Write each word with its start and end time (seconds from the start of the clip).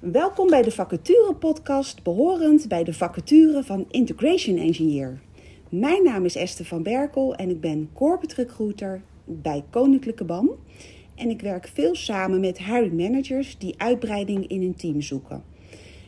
Welkom 0.00 0.46
bij 0.46 0.62
de 0.62 0.70
Vacature 0.70 1.34
Podcast, 1.34 2.02
behorend 2.02 2.68
bij 2.68 2.84
de 2.84 2.92
vacature 2.92 3.62
van 3.62 3.86
Integration 3.90 4.56
Engineer. 4.56 5.20
Mijn 5.68 6.02
naam 6.02 6.24
is 6.24 6.36
Esther 6.36 6.64
van 6.64 6.82
Berkel 6.82 7.34
en 7.34 7.50
ik 7.50 7.60
ben 7.60 7.90
corporate 7.92 8.34
recruiter 8.34 9.02
bij 9.24 9.64
Koninklijke 9.70 10.24
BAM. 10.24 10.50
En 11.14 11.30
ik 11.30 11.40
werk 11.40 11.70
veel 11.74 11.94
samen 11.94 12.40
met 12.40 12.58
hiring 12.58 12.92
managers 12.92 13.58
die 13.58 13.74
uitbreiding 13.76 14.46
in 14.46 14.60
hun 14.60 14.74
team 14.74 15.00
zoeken. 15.00 15.42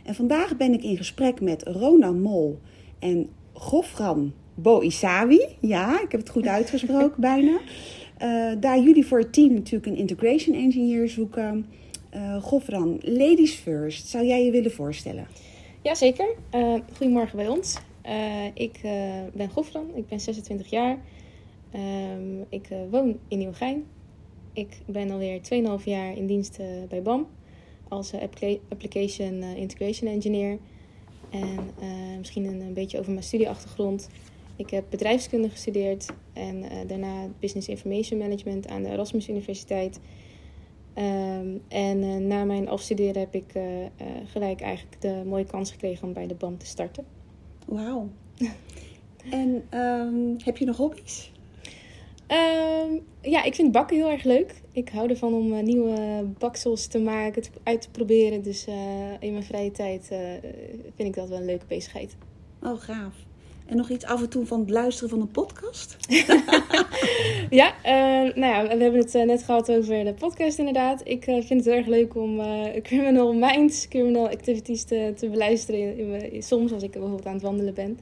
En 0.05 0.15
vandaag 0.15 0.57
ben 0.57 0.73
ik 0.73 0.83
in 0.83 0.97
gesprek 0.97 1.41
met 1.41 1.63
Rona 1.63 2.11
Mol 2.11 2.59
en 2.99 3.29
Gofran 3.53 4.33
Boisawi. 4.55 5.47
Ja, 5.61 6.03
ik 6.03 6.11
heb 6.11 6.21
het 6.21 6.31
goed 6.31 6.47
uitgesproken 6.47 7.21
bijna. 7.31 7.61
Uh, 8.23 8.53
daar 8.61 8.79
jullie 8.79 9.07
voor 9.07 9.19
het 9.19 9.33
team 9.33 9.55
natuurlijk 9.55 9.87
een 9.87 9.97
integration 9.97 10.57
engineer 10.57 11.09
zoeken. 11.09 11.67
Uh, 12.15 12.43
Gofran, 12.43 12.99
ladies 13.03 13.55
first. 13.55 14.07
Zou 14.07 14.27
jij 14.27 14.45
je 14.45 14.51
willen 14.51 14.73
voorstellen? 14.73 15.27
Jazeker. 15.83 16.35
Uh, 16.55 16.75
goedemorgen 16.97 17.37
bij 17.37 17.49
ons. 17.49 17.79
Uh, 18.07 18.47
ik 18.55 18.81
ben 19.33 19.51
Gofran, 19.51 19.91
ik 19.95 20.07
ben 20.07 20.21
26 20.21 20.71
jaar. 20.71 20.99
Ehm, 21.71 22.41
ik 22.49 22.69
woon 22.91 23.19
in 23.29 23.39
Nieuwegein. 23.39 23.85
Ik 24.53 24.79
ben 24.87 25.11
alweer 25.11 25.41
2,5 25.43 25.85
jaar 25.85 26.17
in 26.17 26.27
dienst 26.27 26.59
bij 26.89 27.03
BAM 27.03 27.27
als 27.89 28.13
Application 28.69 29.43
Integration 29.43 30.11
Engineer. 30.11 30.59
En 31.31 31.71
misschien 32.19 32.45
een, 32.45 32.61
een, 32.61 32.75
beetje 32.75 32.99
over 32.99 33.13
mijn 33.13 33.25
studieachtergrond. 33.25 34.09
Ik 34.57 34.71
heb 34.71 34.85
bedrijfskunde 34.91 35.49
gestudeerd 35.49 36.07
en 36.33 36.65
daarna 36.87 37.29
Business 37.41 37.69
Information 37.69 38.19
Management 38.19 38.69
aan 38.69 38.83
de 38.83 38.89
Erasmus 38.89 39.29
Universiteit. 39.29 40.01
Um, 40.99 41.63
en 41.69 42.03
uh, 42.03 42.17
na 42.17 42.45
mijn 42.45 42.69
afstuderen 42.69 43.21
heb 43.21 43.35
ik 43.35 43.55
uh, 43.55 43.81
uh, 43.81 43.89
gelijk 44.25 44.61
eigenlijk 44.61 45.01
de 45.01 45.23
mooie 45.27 45.45
kans 45.45 45.71
gekregen 45.71 46.07
om 46.07 46.13
bij 46.13 46.27
de 46.27 46.35
BAM 46.35 46.59
te 46.59 46.67
starten. 46.67 47.05
Wauw. 47.67 48.09
en 49.31 49.65
um, 49.75 50.37
heb 50.45 50.57
je 50.57 50.65
nog 50.65 50.77
hobby's? 50.77 51.33
Um, 52.29 53.01
ja, 53.21 53.43
ik 53.43 53.55
vind 53.55 53.73
bakken 53.73 53.97
heel 53.97 54.11
erg 54.11 54.25
leuk. 54.25 54.63
Ik 54.73 54.89
hou 54.89 55.09
ervan 55.09 55.35
om 55.35 55.65
nieuwe 55.65 56.27
baksels 56.39 56.87
te 56.87 56.99
maken, 56.99 57.43
uit 57.63 57.81
te 57.81 57.91
proberen. 57.91 58.43
Dus 58.43 58.67
in 59.19 59.33
mijn 59.33 59.45
vrije 59.45 59.71
tijd 59.71 60.07
vind 60.95 61.09
ik 61.09 61.15
dat 61.15 61.29
wel 61.29 61.39
een 61.39 61.45
leuke 61.45 61.67
bezigheid. 61.67 62.17
Oh, 62.63 62.81
gaaf. 62.81 63.15
En 63.67 63.77
nog 63.77 63.89
iets 63.89 64.05
af 64.05 64.23
en 64.23 64.29
toe 64.29 64.47
van 64.47 64.61
het 64.61 64.71
luisteren 64.71 65.11
van 65.11 65.21
een 65.21 65.31
podcast? 65.31 65.97
ja, 67.61 67.75
uh, 67.85 68.35
nou 68.35 68.53
ja, 68.53 68.63
we 68.63 68.83
hebben 68.83 69.01
het 69.01 69.15
uh, 69.15 69.25
net 69.25 69.43
gehad 69.43 69.71
over 69.71 70.05
de 70.05 70.15
podcast 70.19 70.59
inderdaad. 70.59 71.01
Ik 71.05 71.27
uh, 71.27 71.35
vind 71.35 71.49
het 71.49 71.65
heel 71.65 71.75
erg 71.75 71.87
leuk 71.87 72.17
om 72.17 72.41
Criminal 72.83 73.33
Minds, 73.33 73.89
Criminal 73.89 74.29
Activities 74.29 74.85
te, 74.85 75.13
te 75.17 75.29
beluisteren. 75.29 75.99
In, 75.99 76.33
in, 76.33 76.43
soms 76.43 76.73
als 76.73 76.83
ik 76.83 76.91
bijvoorbeeld 76.91 77.27
aan 77.27 77.33
het 77.33 77.43
wandelen 77.43 77.75
ben. 77.75 77.99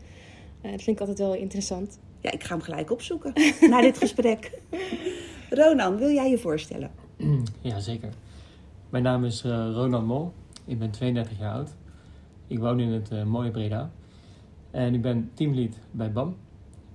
dat 0.63 0.83
vind 0.83 0.87
ik 0.87 1.01
altijd 1.01 1.19
wel 1.19 1.35
interessant. 1.35 1.99
Ja, 2.21 2.31
ik 2.31 2.45
ga 2.45 2.55
hem 2.55 2.65
gelijk 2.65 2.91
opzoeken 2.91 3.33
na 3.71 3.81
dit 3.81 3.99
gesprek. 3.99 4.51
Ronan, 5.51 5.97
wil 5.97 6.11
jij 6.11 6.31
je 6.31 6.39
voorstellen? 6.39 6.91
Ja, 7.61 7.81
zeker. 7.81 8.09
Mijn 8.91 9.03
naam 9.03 9.25
is 9.25 9.43
Ronan 9.43 10.05
Mol. 10.05 10.33
Ik 10.65 10.79
ben 10.79 10.91
32 10.91 11.39
jaar 11.39 11.55
oud. 11.55 11.71
Ik 12.47 12.59
woon 12.59 12.81
in 12.81 12.93
het 12.93 13.25
mooie 13.25 13.51
Breda. 13.51 13.91
En 14.71 14.95
ik 14.95 15.03
ben 15.03 15.31
teamlead 15.35 15.79
bij 15.91 16.13
BAM. 16.13 16.37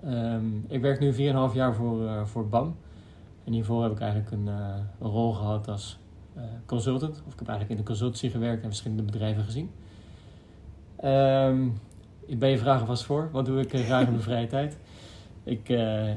Um, 0.05 0.65
ik 0.67 0.81
werk 0.81 0.99
nu 0.99 1.13
4,5 1.13 1.17
jaar 1.53 1.75
voor, 1.75 2.01
uh, 2.01 2.25
voor 2.25 2.49
BAM. 2.49 2.75
En 3.43 3.53
hiervoor 3.53 3.83
heb 3.83 3.91
ik 3.91 3.99
eigenlijk 3.99 4.31
een, 4.31 4.47
een 4.47 4.87
rol 4.99 5.33
gehad 5.33 5.67
als 5.67 5.99
uh, 6.37 6.43
consultant. 6.65 7.23
Of 7.27 7.33
ik 7.33 7.39
heb 7.39 7.47
eigenlijk 7.47 7.69
in 7.69 7.85
de 7.85 7.91
consultancy 7.91 8.29
gewerkt 8.29 8.61
en 8.61 8.67
verschillende 8.67 9.03
bedrijven 9.03 9.43
gezien. 9.43 9.69
Um, 11.03 11.73
ik 12.25 12.39
ben 12.39 12.49
je 12.49 12.57
vragen 12.57 12.87
vast 12.87 13.03
voor. 13.03 13.29
Wat 13.31 13.45
doe 13.45 13.59
ik 13.59 13.69
graag 13.69 14.05
in 14.05 14.11
mijn 14.11 14.23
vrije 14.23 14.47
tijd? 14.47 14.77
Ik, 15.43 15.69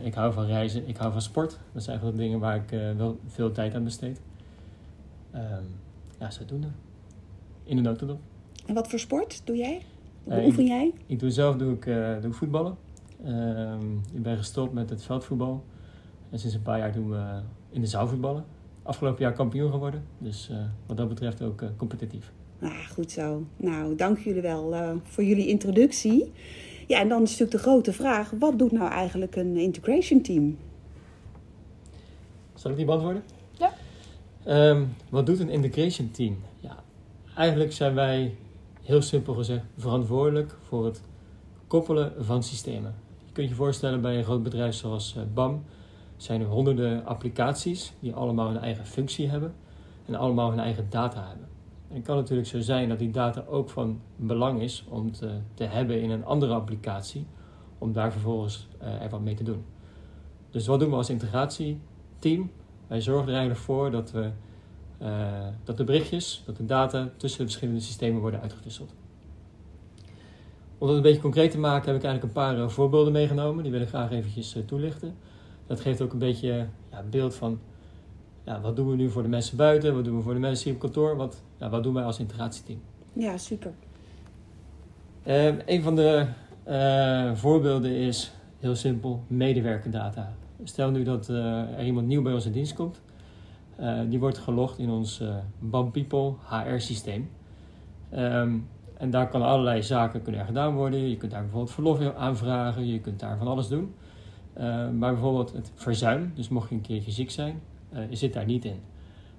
ik 0.03 0.15
hou 0.15 0.33
van 0.33 0.47
reizen, 0.47 0.89
ik 0.89 0.97
hou 0.97 1.13
van 1.13 1.23
sport. 1.23 1.59
Dat 1.73 1.83
zijn 1.83 1.99
eigenlijk 1.99 2.19
dingen 2.19 2.39
waar 2.39 2.57
ik 2.57 2.97
wel 2.97 3.19
veel 3.27 3.53
tijd 3.53 3.75
aan 3.75 3.85
besteed. 3.85 4.21
Um, 5.35 5.41
ja, 6.19 6.31
zodoende. 6.31 6.69
In 7.65 7.77
de 7.77 7.83
notendop. 7.83 8.21
En 8.67 8.75
wat 8.75 8.89
voor 8.89 8.99
sport 8.99 9.47
doe 9.47 9.57
jij? 9.57 9.83
Hoe 10.25 10.45
oefen 10.45 10.67
jij? 10.67 10.93
Ik 11.07 11.19
doe 11.19 11.31
zelf 11.31 11.57
doe 11.57 11.73
ik, 11.73 11.87
uh, 11.87 12.21
doe 12.21 12.33
voetballen. 12.33 12.77
Uh, 13.27 13.75
ik 14.13 14.23
ben 14.23 14.37
gestopt 14.37 14.73
met 14.73 14.91
het 14.91 15.03
veldvoetbal. 15.03 15.65
En 16.31 16.39
sinds 16.39 16.55
een 16.55 16.63
paar 16.63 16.79
jaar 16.79 16.93
doen 16.93 17.11
we 17.11 17.41
in 17.71 17.81
de 17.81 17.87
zaalvoetballen. 17.87 18.45
Afgelopen 18.83 19.23
jaar 19.23 19.33
kampioen 19.33 19.71
geworden. 19.71 20.05
Dus 20.19 20.49
uh, 20.53 20.59
wat 20.87 20.97
dat 20.97 21.09
betreft 21.09 21.43
ook 21.43 21.63
uh, 21.63 21.69
competitief. 21.77 22.33
Ah, 22.61 22.89
goed 22.93 23.11
zo. 23.11 23.45
Nou, 23.57 23.95
dank 23.95 24.19
jullie 24.19 24.43
wel 24.43 24.75
voor 25.03 25.25
jullie 25.25 25.47
introductie. 25.47 26.33
Ja, 26.87 27.01
en 27.01 27.09
dan 27.09 27.23
is 27.23 27.31
natuurlijk 27.31 27.57
de 27.57 27.71
grote 27.71 27.93
vraag. 27.93 28.31
Wat 28.39 28.59
doet 28.59 28.73
nou 28.73 28.91
eigenlijk 28.91 29.37
een 29.37 29.57
integration 29.57 30.21
team? 30.21 30.57
Zal 32.55 32.71
ik 32.71 32.77
die 32.77 32.87
beantwoorden? 32.87 33.23
Ja. 33.53 33.73
Um, 34.71 34.89
wat 35.11 35.27
doet 35.27 35.41
een 35.41 35.49
integration 35.49 36.11
team? 36.11 36.37
Ja, 36.61 36.77
eigenlijk 37.37 37.73
zijn 37.73 37.95
wij 37.95 38.35
heel 38.89 39.03
simpel 39.03 39.35
gezegd, 39.35 39.65
verantwoordelijk 39.77 40.57
voor 40.61 40.85
het 40.85 41.03
koppelen 41.67 42.13
van 42.25 42.43
systemen. 42.43 42.95
Je 43.27 43.33
kunt 43.33 43.49
je 43.49 43.55
voorstellen 43.55 44.01
bij 44.01 44.19
een 44.19 44.25
groot 44.25 44.43
bedrijf 44.43 44.75
zoals 44.75 45.15
eh, 45.17 45.23
BAM 45.35 45.65
zijn 46.17 46.41
er 46.41 46.47
honderden 46.47 47.05
applicaties 47.05 47.93
die 48.01 48.15
allemaal 48.15 48.49
hun 48.49 48.59
eigen 48.59 48.87
functie 48.87 49.29
hebben 49.29 49.55
en 50.07 50.15
allemaal 50.15 50.51
hun 50.51 50.59
eigen 50.59 50.87
data 50.91 51.27
hebben. 51.29 51.49
En 51.89 51.97
het 51.97 52.05
kan 52.05 52.17
natuurlijk 52.17 52.49
zo 52.49 52.61
zijn 52.61 52.89
dat 52.89 52.99
die 52.99 53.11
data 53.11 53.45
ook 53.49 53.71
van 53.71 54.01
belang 54.17 54.61
is 54.61 54.85
om 54.89 55.13
te, 55.13 55.31
te 55.55 55.65
hebben 55.65 56.01
in 56.03 56.11
een 56.11 56.25
andere 56.25 56.55
applicatie, 56.55 57.27
om 57.79 57.93
daar 57.93 58.13
vervolgens 58.13 58.69
uh, 58.83 59.03
er 59.03 59.11
wat 59.11 59.21
mee 59.21 59.35
te 59.35 59.45
doen. 59.45 59.65
Dus 60.51 60.67
wat 60.67 60.81
doen 60.81 60.91
we 60.91 60.97
als 60.97 61.11
integratieteam? 61.11 62.51
Wij 62.87 63.01
zorgen 63.01 63.29
er 63.29 63.35
eigenlijk 63.35 63.61
voor 63.61 63.91
dat 63.91 64.11
we 64.11 64.31
dat 65.65 65.77
de 65.77 65.85
berichtjes, 65.85 66.43
dat 66.47 66.57
de 66.57 66.65
data 66.65 67.09
tussen 67.17 67.39
de 67.39 67.47
verschillende 67.47 67.81
systemen 67.81 68.21
worden 68.21 68.41
uitgewisseld. 68.41 68.95
Om 70.79 70.87
dat 70.87 70.97
een 70.97 71.03
beetje 71.03 71.21
concreet 71.21 71.51
te 71.51 71.59
maken 71.59 71.87
heb 71.87 71.97
ik 71.97 72.05
eigenlijk 72.05 72.25
een 72.25 72.43
paar 72.43 72.59
uh, 72.59 72.69
voorbeelden 72.69 73.13
meegenomen. 73.13 73.63
Die 73.63 73.73
wil 73.73 73.81
ik 73.81 73.89
graag 73.89 74.11
eventjes 74.11 74.57
uh, 74.57 74.63
toelichten. 74.63 75.15
Dat 75.67 75.81
geeft 75.81 76.01
ook 76.01 76.13
een 76.13 76.19
beetje 76.19 76.67
ja, 76.91 77.05
beeld 77.11 77.35
van 77.35 77.61
ja, 78.45 78.61
wat 78.61 78.77
doen 78.77 78.91
we 78.91 78.97
nu 78.97 79.11
voor 79.11 79.23
de 79.23 79.29
mensen 79.29 79.57
buiten, 79.57 79.95
wat 79.95 80.05
doen 80.05 80.17
we 80.17 80.23
voor 80.23 80.35
de 80.35 80.41
mensen 80.41 80.65
hier 80.65 80.75
op 80.75 80.81
kantoor, 80.81 81.17
wat, 81.17 81.43
ja, 81.57 81.69
wat 81.69 81.83
doen 81.83 81.95
wij 81.95 82.05
als 82.05 82.19
integratieteam. 82.19 82.81
Ja, 83.13 83.37
super. 83.37 83.73
een 85.67 85.83
van 85.83 85.97
de 85.97 86.27
voorbeelden 87.35 87.91
is 87.91 88.33
heel 88.59 88.75
simpel 88.75 89.23
medewerkerdata. 89.27 90.35
Stel 90.65 90.91
nu 90.91 91.03
dat 91.03 91.29
er 91.29 91.85
iemand 91.85 92.07
nieuw 92.07 92.23
bij 92.23 92.33
ons 92.33 92.47
in 92.47 92.53
dienst 92.53 92.75
komt 92.75 93.01
uh, 93.81 94.01
die 94.09 94.19
wordt 94.19 94.39
gelogd 94.39 94.79
in 94.79 94.91
ons 94.91 95.21
uh, 95.21 95.37
BAM 95.59 95.91
People 95.91 96.35
HR-systeem. 96.49 97.31
Ehm, 98.11 98.59
en 98.97 99.11
daar 99.11 99.29
kan 99.29 99.43
allerlei 99.43 99.83
zaken 99.83 100.23
kunnen 100.23 100.47
gedaan 100.47 100.75
worden. 100.75 101.09
Je 101.09 101.17
kunt 101.17 101.31
daar 101.31 101.41
bijvoorbeeld 101.41 101.73
verlof 101.73 102.15
aanvragen, 102.15 102.87
je 102.87 103.01
kunt 103.01 103.21
daar 103.21 103.39
van 103.39 103.47
alles 103.47 103.69
doen. 103.69 103.95
Uh, 104.57 104.65
maar 104.91 105.13
bijvoorbeeld 105.13 105.53
het 105.53 105.73
verzuim, 105.75 106.33
dus 106.35 106.49
mocht 106.49 106.69
je 106.69 106.75
een 106.75 106.81
keertje 106.81 107.11
ziek 107.11 107.31
zijn, 107.31 107.61
zit 108.11 108.33
daar 108.33 108.45
niet 108.45 108.65
in. 108.65 108.81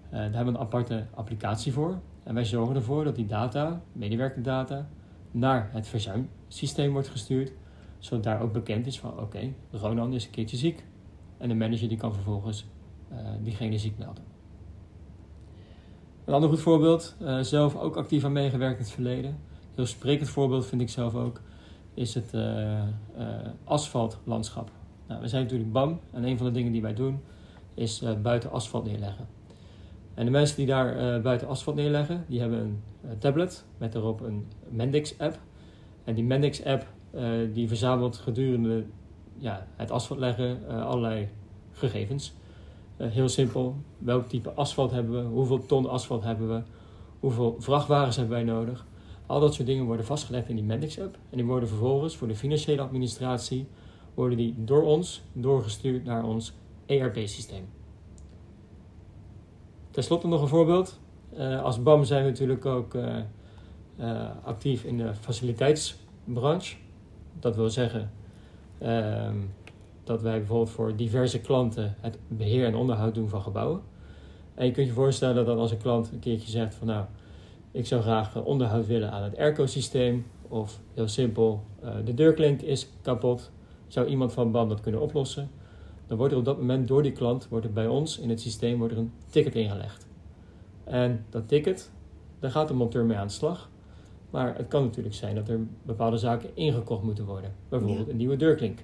daar 0.10 0.22
hebben 0.22 0.46
we 0.46 0.50
een 0.50 0.66
aparte 0.66 1.06
applicatie 1.14 1.74
voor. 1.74 2.00
En 2.24 2.34
wij 2.34 2.46
zorgen 2.46 2.76
ervoor 2.76 3.04
dat 3.04 3.16
die 3.16 3.26
data, 3.26 3.82
medewerkerdata, 3.92 4.88
naar 5.32 5.70
het 5.74 5.88
verzuimsysteem 5.88 6.92
wordt 6.92 7.08
gestuurd. 7.08 7.52
Zodat 7.98 8.24
daar 8.24 8.42
ook 8.42 8.54
bekend 8.54 8.86
is 8.86 9.00
van 9.00 9.20
oké, 9.20 9.54
Ronan 9.72 10.14
is 10.14 10.26
een 10.26 10.32
keertje 10.32 10.58
ziek. 10.58 10.84
En 11.38 11.50
de 11.50 11.56
manager 11.56 11.88
die 11.88 11.98
kan 11.98 12.14
vervolgens 12.14 12.66
diegene 13.44 13.78
ziek 13.78 13.98
melden. 13.98 14.29
Een 16.30 16.36
ander 16.36 16.50
goed 16.50 16.62
voorbeeld, 16.62 17.16
uh, 17.22 17.40
zelf 17.40 17.76
ook 17.76 17.96
actief 17.96 18.24
aan 18.24 18.32
meegewerkt 18.32 18.78
in 18.78 18.84
het 18.84 18.94
verleden. 18.94 19.38
Heel 19.76 19.86
sprekend 19.86 20.30
voorbeeld 20.30 20.66
vind 20.66 20.82
ik 20.82 20.90
zelf 20.90 21.16
ook, 21.16 21.42
is 21.94 22.14
het 22.14 22.34
uh, 22.34 22.42
uh, 22.42 22.84
asfaltlandschap. 23.64 24.72
Nou, 25.08 25.22
we 25.22 25.28
zijn 25.28 25.44
natuurlijk 25.44 25.72
BAM 25.72 26.00
en 26.12 26.24
een 26.24 26.38
van 26.38 26.46
de 26.46 26.52
dingen 26.52 26.72
die 26.72 26.82
wij 26.82 26.94
doen 26.94 27.20
is 27.74 28.04
buiten 28.22 28.52
asfalt 28.52 28.86
neerleggen. 28.86 29.28
En 30.14 30.26
de 30.26 30.32
mensen 30.32 30.56
die 30.56 30.66
daar 30.66 31.22
buiten 31.22 31.48
asfalt 31.48 31.76
neerleggen, 31.76 32.26
die 32.28 32.40
hebben 32.40 32.82
een 33.04 33.18
tablet 33.18 33.66
met 33.78 33.92
daarop 33.92 34.22
een 34.22 34.48
Mendix-app. 34.70 35.40
En 36.04 36.16
die 36.16 36.24
Mendix-app 36.24 36.88
die 37.54 37.68
verzamelt 37.68 38.18
gedurende 38.18 38.86
ja, 39.38 39.68
het 39.76 39.92
asfalt 39.92 40.20
leggen 40.20 40.68
allerlei 40.68 41.30
gegevens. 41.72 42.34
Eh, 43.00 43.08
heel 43.10 43.30
simpel, 43.30 43.76
welk 43.98 44.28
type 44.28 44.52
asfalt 44.52 44.92
hebben 44.92 45.24
we, 45.24 45.30
hoeveel 45.30 45.66
ton 45.66 45.90
asfalt 45.90 46.24
hebben 46.24 46.50
we, 46.50 46.62
hoeveel 47.20 47.56
vrachtwagens 47.60 48.16
hebben 48.16 48.36
wij 48.36 48.44
nodig. 48.44 48.86
Al 49.26 49.40
dat 49.40 49.54
soort 49.54 49.68
dingen 49.68 49.86
worden 49.86 50.06
vastgelegd 50.06 50.50
in 50.50 50.56
die 50.56 50.66
Mendix-app 50.66 51.18
en 51.30 51.38
die 51.38 51.46
worden 51.46 51.70
vervolgens 51.70 52.18
voor 52.18 52.28
de 52.28 52.36
financiële 52.36 52.82
administratie 52.82 53.68
worden 54.14 54.38
die 54.38 54.56
door 54.58 54.84
ons 54.84 55.22
doorgestuurd 55.34 56.04
naar 56.04 56.24
ons 56.24 56.54
ERP-systeem. 56.86 57.70
Ten 59.92 60.04
slotte 60.04 60.28
nog 60.28 60.42
een 60.42 60.48
voorbeeld. 60.48 61.00
Uh, 61.38 61.64
als 61.64 61.84
BAM 61.84 62.04
zijn 62.04 62.24
we 62.24 62.30
natuurlijk 62.30 62.66
ook 62.66 62.94
uh, 62.94 64.30
actief 64.44 64.84
in 64.84 64.98
de 64.98 65.14
faciliteitsbranche. 65.14 66.78
Dat 67.40 67.56
wil 67.56 67.70
zeggen 67.70 68.12
ehm, 68.78 69.38
dat 70.10 70.22
wij 70.22 70.38
bijvoorbeeld 70.38 70.70
voor 70.70 70.96
diverse 70.96 71.40
klanten 71.40 71.96
het 72.00 72.18
beheer 72.28 72.66
en 72.66 72.76
onderhoud 72.76 73.16
doen 73.16 73.30
van 73.30 73.42
gebouwen. 73.42 73.82
En 74.54 74.66
je 74.66 74.72
kunt 74.72 74.88
je 74.88 74.94
voorstellen 74.94 75.46
dat 75.46 75.58
als 75.58 75.72
een 75.72 75.78
klant 75.78 76.12
een 76.12 76.20
keertje 76.20 76.50
zegt 76.50 76.76
van 76.76 76.88
nou, 76.88 77.06
ik 77.72 77.86
zou 77.86 78.02
graag 78.02 78.44
onderhoud 78.44 78.88
willen 78.88 79.12
aan 79.12 79.24
het 79.24 79.38
airco-systeem. 79.38 80.26
Of 80.48 80.80
heel 80.94 81.08
simpel, 81.08 81.64
de 82.06 82.14
deurklink 82.14 82.62
is 82.62 82.90
kapot. 83.02 83.52
Zou 83.88 84.08
iemand 84.08 84.34
van 84.34 84.52
BAM 84.52 84.70
dat 84.70 84.82
kunnen 84.82 85.02
oplossen? 85.02 85.50
Dan 86.08 86.18
wordt 86.18 86.34
er 86.34 86.40
op 86.40 86.46
dat 86.46 86.58
moment 86.58 86.88
door 86.88 87.04
die 87.04 87.12
klant, 87.12 87.48
wordt 87.48 87.66
er 87.66 87.74
bij 87.74 87.88
ons 87.88 88.20
in 88.20 88.30
het 88.30 88.42
systeem 88.42 88.78
wordt 88.78 88.94
er 88.94 89.00
een 89.00 89.12
ticket 89.30 89.56
ingelegd. 89.56 90.08
En 90.84 91.26
dat 91.30 91.48
ticket, 91.48 91.92
daar 92.40 92.52
gaat 92.52 92.68
de 92.68 92.74
monteur 92.74 93.06
mee 93.06 93.18
aan 93.18 93.28
de 93.28 93.34
slag. 93.34 93.70
Maar 94.30 94.58
het 94.58 94.68
kan 94.68 94.84
natuurlijk 94.84 95.16
zijn 95.16 95.36
dat 95.36 95.48
er 95.48 95.60
bepaalde 95.84 96.18
zaken 96.18 96.50
ingekocht 96.54 97.04
moeten 97.04 97.26
worden. 97.26 97.54
Bijvoorbeeld 97.70 98.10
een 98.10 98.18
nieuwe 98.18 98.36
deurklink. 98.36 98.80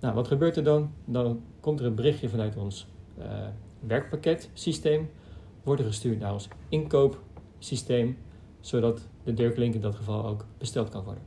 Nou, 0.00 0.14
wat 0.14 0.28
gebeurt 0.28 0.56
er 0.56 0.64
dan? 0.64 0.92
Dan 1.04 1.42
komt 1.60 1.80
er 1.80 1.86
een 1.86 1.94
berichtje 1.94 2.28
vanuit 2.28 2.56
ons 2.56 2.86
uh, 3.18 3.24
werkpakketsysteem. 3.80 5.10
Wordt 5.62 5.80
er 5.80 5.86
gestuurd 5.86 6.18
naar 6.18 6.32
ons 6.32 6.48
inkoopsysteem. 6.68 8.18
Zodat 8.60 9.08
de 9.24 9.34
deurklink 9.34 9.74
in 9.74 9.80
dat 9.80 9.94
geval 9.94 10.26
ook 10.26 10.46
besteld 10.58 10.88
kan 10.88 11.04
worden. 11.04 11.22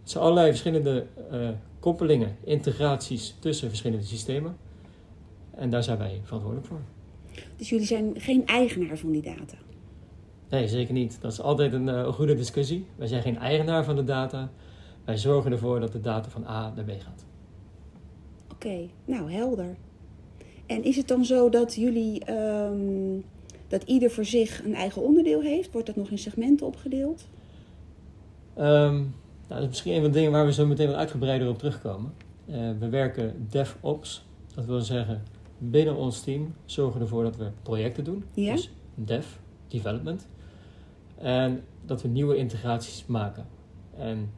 Het 0.00 0.10
zijn 0.10 0.24
allerlei 0.24 0.48
verschillende 0.48 1.06
uh, 1.32 1.48
koppelingen, 1.80 2.36
integraties 2.44 3.36
tussen 3.38 3.68
verschillende 3.68 4.04
systemen. 4.04 4.56
En 5.50 5.70
daar 5.70 5.82
zijn 5.82 5.98
wij 5.98 6.20
verantwoordelijk 6.22 6.68
voor. 6.68 6.80
Dus 7.56 7.68
jullie 7.68 7.86
zijn 7.86 8.12
geen 8.16 8.46
eigenaar 8.46 8.98
van 8.98 9.10
die 9.10 9.22
data? 9.22 9.56
Nee, 10.48 10.68
zeker 10.68 10.94
niet. 10.94 11.20
Dat 11.20 11.32
is 11.32 11.40
altijd 11.40 11.72
een, 11.72 11.88
uh, 11.88 12.08
goede 12.12 12.34
discussie. 12.34 12.86
Wij 12.96 13.06
zijn 13.06 13.22
geen 13.22 13.38
eigenaar 13.38 13.84
van 13.84 13.96
de 13.96 14.04
data. 14.04 14.50
Wij 15.04 15.16
zorgen 15.16 15.52
ervoor 15.52 15.80
dat 15.80 15.92
de 15.92 16.00
data 16.00 16.30
van 16.30 16.46
A 16.46 16.72
naar 16.74 16.84
B 16.84 16.90
gaat. 16.90 17.24
Oké, 18.66 18.88
nou 19.04 19.32
helder. 19.32 19.76
En 20.66 20.84
is 20.84 20.96
het 20.96 21.08
dan 21.08 21.24
zo 21.24 21.48
dat 21.48 21.74
jullie, 21.74 22.32
um, 22.32 23.24
dat 23.68 23.82
ieder 23.82 24.10
voor 24.10 24.24
zich 24.24 24.64
een 24.64 24.74
eigen 24.74 25.02
onderdeel 25.02 25.40
heeft? 25.40 25.72
Wordt 25.72 25.86
dat 25.86 25.96
nog 25.96 26.10
in 26.10 26.18
segmenten 26.18 26.66
opgedeeld? 26.66 27.28
Um, 28.58 28.64
nou, 28.64 29.14
dat 29.48 29.60
is 29.60 29.68
misschien 29.68 29.92
een 29.92 30.00
van 30.00 30.10
de 30.10 30.16
dingen 30.16 30.32
waar 30.32 30.44
we 30.46 30.52
zo 30.52 30.66
meteen 30.66 30.86
wat 30.86 30.96
uitgebreider 30.96 31.48
op 31.48 31.58
terugkomen. 31.58 32.12
Uh, 32.46 32.70
we 32.78 32.88
werken 32.88 33.46
DevOps. 33.50 34.24
Dat 34.54 34.64
wil 34.64 34.80
zeggen, 34.80 35.22
binnen 35.58 35.96
ons 35.96 36.20
team 36.20 36.54
zorgen 36.64 36.98
we 36.98 37.04
ervoor 37.04 37.22
dat 37.22 37.36
we 37.36 37.50
projecten 37.62 38.04
doen. 38.04 38.24
Ja? 38.34 38.52
Dus 38.52 38.70
dev, 38.94 39.26
development. 39.68 40.28
En 41.18 41.62
dat 41.84 42.02
we 42.02 42.08
nieuwe 42.08 42.36
integraties 42.36 43.04
maken. 43.06 43.46
En 43.96 44.30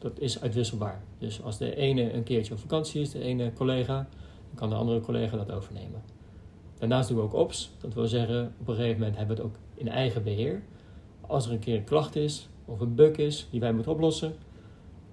dat 0.00 0.20
is 0.20 0.40
uitwisselbaar. 0.40 1.02
Dus 1.18 1.42
als 1.42 1.58
de 1.58 1.76
ene 1.76 2.12
een 2.12 2.22
keertje 2.22 2.52
op 2.52 2.60
vakantie 2.60 3.00
is, 3.00 3.10
de 3.10 3.20
ene 3.22 3.52
collega, 3.52 4.08
dan 4.46 4.54
kan 4.54 4.68
de 4.68 4.74
andere 4.74 5.00
collega 5.00 5.36
dat 5.36 5.50
overnemen. 5.50 6.02
Daarnaast 6.78 7.08
doen 7.08 7.16
we 7.18 7.22
ook 7.22 7.34
ops. 7.34 7.70
Dat 7.78 7.94
wil 7.94 8.06
zeggen, 8.06 8.54
op 8.60 8.68
een 8.68 8.74
gegeven 8.74 8.98
moment 8.98 9.16
hebben 9.16 9.36
we 9.36 9.42
het 9.42 9.52
ook 9.52 9.58
in 9.74 9.88
eigen 9.88 10.22
beheer. 10.22 10.62
Als 11.20 11.46
er 11.46 11.52
een 11.52 11.58
keer 11.58 11.76
een 11.76 11.84
klacht 11.84 12.16
is, 12.16 12.48
of 12.64 12.80
een 12.80 12.94
bug 12.94 13.16
is 13.16 13.48
die 13.50 13.60
wij 13.60 13.72
moeten 13.72 13.92
oplossen, 13.92 14.34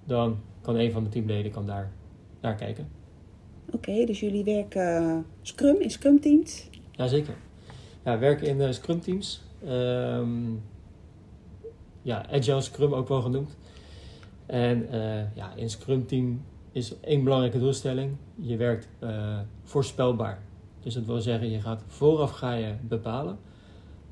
dan 0.04 0.40
kan 0.60 0.76
een 0.76 0.92
van 0.92 1.04
de 1.04 1.08
teamleden 1.08 1.52
kan 1.52 1.66
daar 1.66 1.92
naar 2.40 2.54
kijken. 2.54 2.88
Oké, 3.70 4.04
dus 4.04 4.20
jullie 4.20 4.44
werken 4.44 5.26
Scrum 5.42 5.80
in 5.80 5.90
Scrum 5.90 6.20
teams? 6.20 6.70
Jazeker. 6.90 7.36
Ja, 8.04 8.12
we 8.12 8.18
werken 8.18 8.46
in 8.46 8.60
uh, 8.60 8.70
Scrum 8.70 9.00
teams. 9.00 9.42
Um, 9.68 10.62
ja, 12.02 12.26
Agile 12.30 12.60
Scrum 12.60 12.94
ook 12.94 13.08
wel 13.08 13.22
genoemd. 13.22 13.56
En 14.48 14.86
uh, 14.94 15.34
ja, 15.34 15.52
in 15.54 15.70
Scrum 15.70 16.06
team 16.06 16.44
is 16.72 17.00
één 17.00 17.24
belangrijke 17.24 17.58
doelstelling. 17.58 18.16
Je 18.34 18.56
werkt 18.56 18.88
uh, 19.00 19.38
voorspelbaar. 19.62 20.42
Dus 20.80 20.94
dat 20.94 21.04
wil 21.04 21.20
zeggen, 21.20 21.50
je 21.50 21.60
gaat 21.60 21.82
vooraf 21.86 22.30
ga 22.30 22.52
je 22.52 22.74
bepalen 22.80 23.38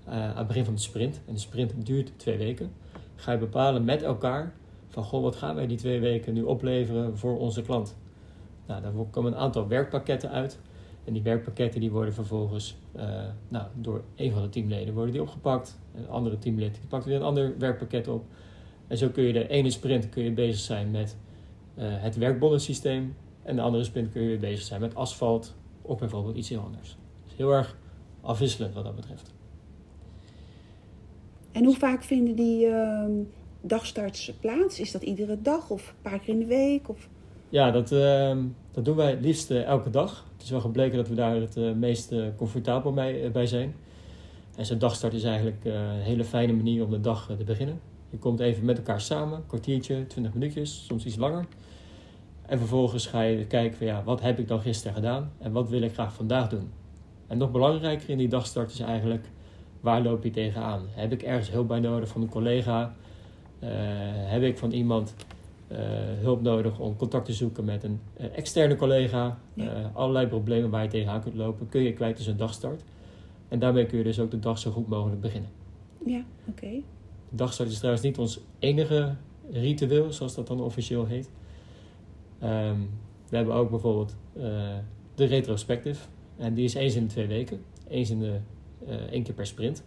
aan 0.07 0.37
het 0.37 0.47
begin 0.47 0.65
van 0.65 0.75
de 0.75 0.81
sprint. 0.81 1.21
En 1.27 1.35
de 1.35 1.41
sprint 1.41 1.87
duurt 1.87 2.13
twee 2.17 2.39
weken 2.39 2.73
ga 3.15 3.33
je 3.33 3.39
bepalen 3.39 3.85
met 3.85 4.03
elkaar 4.03 4.53
van 4.89 5.03
goh, 5.03 5.23
wat 5.23 5.37
gaan 5.37 5.55
wij 5.55 5.67
die 5.67 5.77
twee 5.77 6.01
weken 6.01 6.35
nu 6.35 6.43
opleveren 6.43 7.19
voor 7.19 7.39
onze 7.39 7.63
klant. 7.63 7.97
Nou, 8.67 8.83
daar 8.83 8.93
komen 9.11 9.33
een 9.33 9.39
aantal 9.39 9.69
werkpakketten 9.69 10.31
uit. 10.31 10.59
En 11.05 11.13
die 11.13 11.23
werkpakketten 11.23 11.81
die 11.81 11.91
worden 11.91 12.15
vervolgens 12.15 12.77
nou, 13.49 13.65
door 13.75 14.03
een 14.17 14.33
van 14.33 14.43
de 14.43 14.49
teamleden 14.49 14.95
worden 14.95 15.13
die 15.13 15.23
opgepakt. 15.23 15.79
Een 15.95 16.09
andere 16.09 16.39
teamlid 16.39 16.81
pakt 16.89 17.05
weer 17.05 17.17
een 17.17 17.23
ander 17.23 17.59
werkpakket 17.59 18.09
op. 18.09 18.25
En 18.87 18.97
zo 18.97 19.09
kun 19.09 19.25
je 19.25 19.33
de 19.33 19.49
ene 19.49 19.71
sprint 19.71 20.09
kun 20.09 20.23
je 20.23 20.31
bezig 20.31 20.61
zijn 20.61 20.91
met 20.91 21.17
uh, 21.79 21.85
het 21.89 22.17
werkbonnensysteem. 22.17 23.17
En 23.43 23.57
de 23.57 23.63
andere 23.63 23.85
sprint 23.85 24.13
kun 24.13 24.23
je 24.23 24.29
weer 24.29 24.39
bezig 24.39 24.65
zijn 24.65 24.81
met 24.81 24.95
asfalt 24.95 25.55
of 25.83 25.99
bijvoorbeeld 25.99 26.37
iets 26.37 26.49
heel 26.49 26.61
anders. 26.61 26.97
Dus 27.25 27.37
heel 27.37 27.53
erg 27.53 27.77
afwisselend 28.21 28.75
wat 28.75 28.85
dat 28.85 28.95
betreft. 28.95 29.35
En 31.53 31.65
hoe 31.65 31.77
vaak 31.77 32.03
vinden 32.03 32.37
die 32.37 32.67
uh, 32.67 33.05
dagstarts 33.61 34.33
plaats? 34.41 34.81
Is 34.81 34.93
dat 34.93 35.03
iedere 35.03 35.43
dag 35.43 35.71
of 35.71 35.89
een 35.89 36.11
paar 36.11 36.19
keer 36.19 36.35
in 36.35 36.39
de 36.39 36.47
week? 36.47 36.89
Of? 36.89 37.09
Ja, 37.49 37.71
dat, 37.71 37.93
uh, 37.93 38.37
dat 38.73 38.85
doen 38.85 38.97
wij 38.97 39.11
het 39.11 39.21
liefst 39.21 39.51
elke 39.51 39.91
dag. 39.91 40.27
Het 40.33 40.43
is 40.43 40.51
wel 40.51 40.61
gebleken 40.61 40.97
dat 40.97 41.09
we 41.09 41.15
daar 41.15 41.37
het 41.37 41.57
uh, 41.57 41.73
meest 41.73 42.15
comfortabel 42.37 42.93
bij, 42.93 43.31
bij 43.31 43.47
zijn. 43.47 43.75
En 44.57 44.67
zo'n 44.67 44.79
dagstart 44.79 45.13
is 45.13 45.25
eigenlijk 45.25 45.65
een 45.65 46.01
hele 46.01 46.25
fijne 46.25 46.53
manier 46.53 46.85
om 46.85 46.91
de 46.91 47.01
dag 47.01 47.27
te 47.39 47.45
beginnen. 47.45 47.81
Je 48.11 48.19
komt 48.19 48.41
even 48.41 48.65
met 48.65 48.77
elkaar 48.77 49.01
samen, 49.01 49.37
een 49.37 49.47
kwartiertje, 49.47 50.07
twintig 50.07 50.35
minuutjes, 50.35 50.85
soms 50.87 51.05
iets 51.05 51.17
langer. 51.17 51.47
En 52.47 52.59
vervolgens 52.59 53.07
ga 53.07 53.23
je 53.23 53.47
kijken 53.47 53.77
van 53.79 53.87
ja, 53.87 54.03
wat 54.05 54.21
heb 54.21 54.39
ik 54.39 54.49
dan 54.49 54.61
gisteren 54.61 54.95
gedaan 54.95 55.33
en 55.39 55.53
wat 55.53 55.69
wil 55.69 55.83
ik 55.83 55.93
graag 55.93 56.15
vandaag 56.15 56.49
doen. 56.49 56.71
En 57.27 57.39
nog 57.39 57.51
belangrijker 57.51 58.09
in 58.11 58.19
die 58.19 58.29
dagstart 58.29 58.73
is 58.73 58.81
eigenlijk 58.81 59.29
waar 59.81 60.03
loop 60.03 60.25
je 60.25 60.31
tegenaan? 60.31 60.83
Heb 60.91 61.13
ik 61.13 61.23
ergens 61.23 61.51
hulp 61.51 61.69
bij 61.69 61.81
nodig 61.81 62.09
van 62.09 62.23
een 62.23 62.29
collega? 62.29 62.95
Uh, 63.63 63.69
heb 64.31 64.43
ik 64.43 64.59
van 64.59 64.71
iemand 64.71 65.15
uh, 65.73 65.79
hulp 66.21 66.43
nodig 66.43 66.79
om 66.79 66.97
contact 66.97 67.25
te 67.25 67.33
zoeken 67.33 67.65
met 67.65 67.85
een 67.85 68.01
uh, 68.21 68.27
externe 68.37 68.77
collega? 68.77 69.39
Ja. 69.55 69.91
allerlei 69.95 70.27
problemen 70.27 70.71
waar 70.71 70.83
je 70.83 70.89
tegenaan 70.89 71.21
kunt 71.21 71.35
lopen, 71.35 71.69
kun 71.69 71.83
je 71.83 71.93
kwijt 71.93 72.17
tussen 72.17 72.33
een 72.33 72.39
dagstart. 72.39 72.83
En 73.49 73.59
daarmee 73.59 73.87
kun 73.87 73.99
je 73.99 74.05
dus 74.05 74.21
ook 74.21 74.31
de 74.31 74.39
dag 74.39 74.59
zo 74.59 74.71
goed 74.71 74.89
mogelijk 74.89 75.21
beginnen. 75.21 75.51
Ja, 76.05 76.25
oké. 76.49 76.65
Okay. 76.65 76.85
Dagstart 77.31 77.71
is 77.71 77.77
trouwens 77.77 78.05
niet 78.05 78.19
ons 78.19 78.41
enige 78.59 79.15
ritueel, 79.51 80.13
zoals 80.13 80.35
dat 80.35 80.47
dan 80.47 80.61
officieel 80.61 81.07
heet. 81.07 81.31
Um, 82.43 82.91
we 83.29 83.37
hebben 83.37 83.55
ook 83.55 83.71
bijvoorbeeld 83.71 84.17
de 85.15 85.25
retrospective. 85.25 86.07
En 86.37 86.55
die 86.55 86.65
is 86.65 86.75
eens 86.75 86.95
in 86.95 87.03
de 87.03 87.09
twee 87.09 87.27
weken. 87.27 87.61
Eens 87.89 88.11
in 88.11 88.19
de 88.19 88.39
uh, 88.89 88.95
één 88.95 89.23
keer 89.23 89.35
per 89.35 89.47
sprint. 89.47 89.85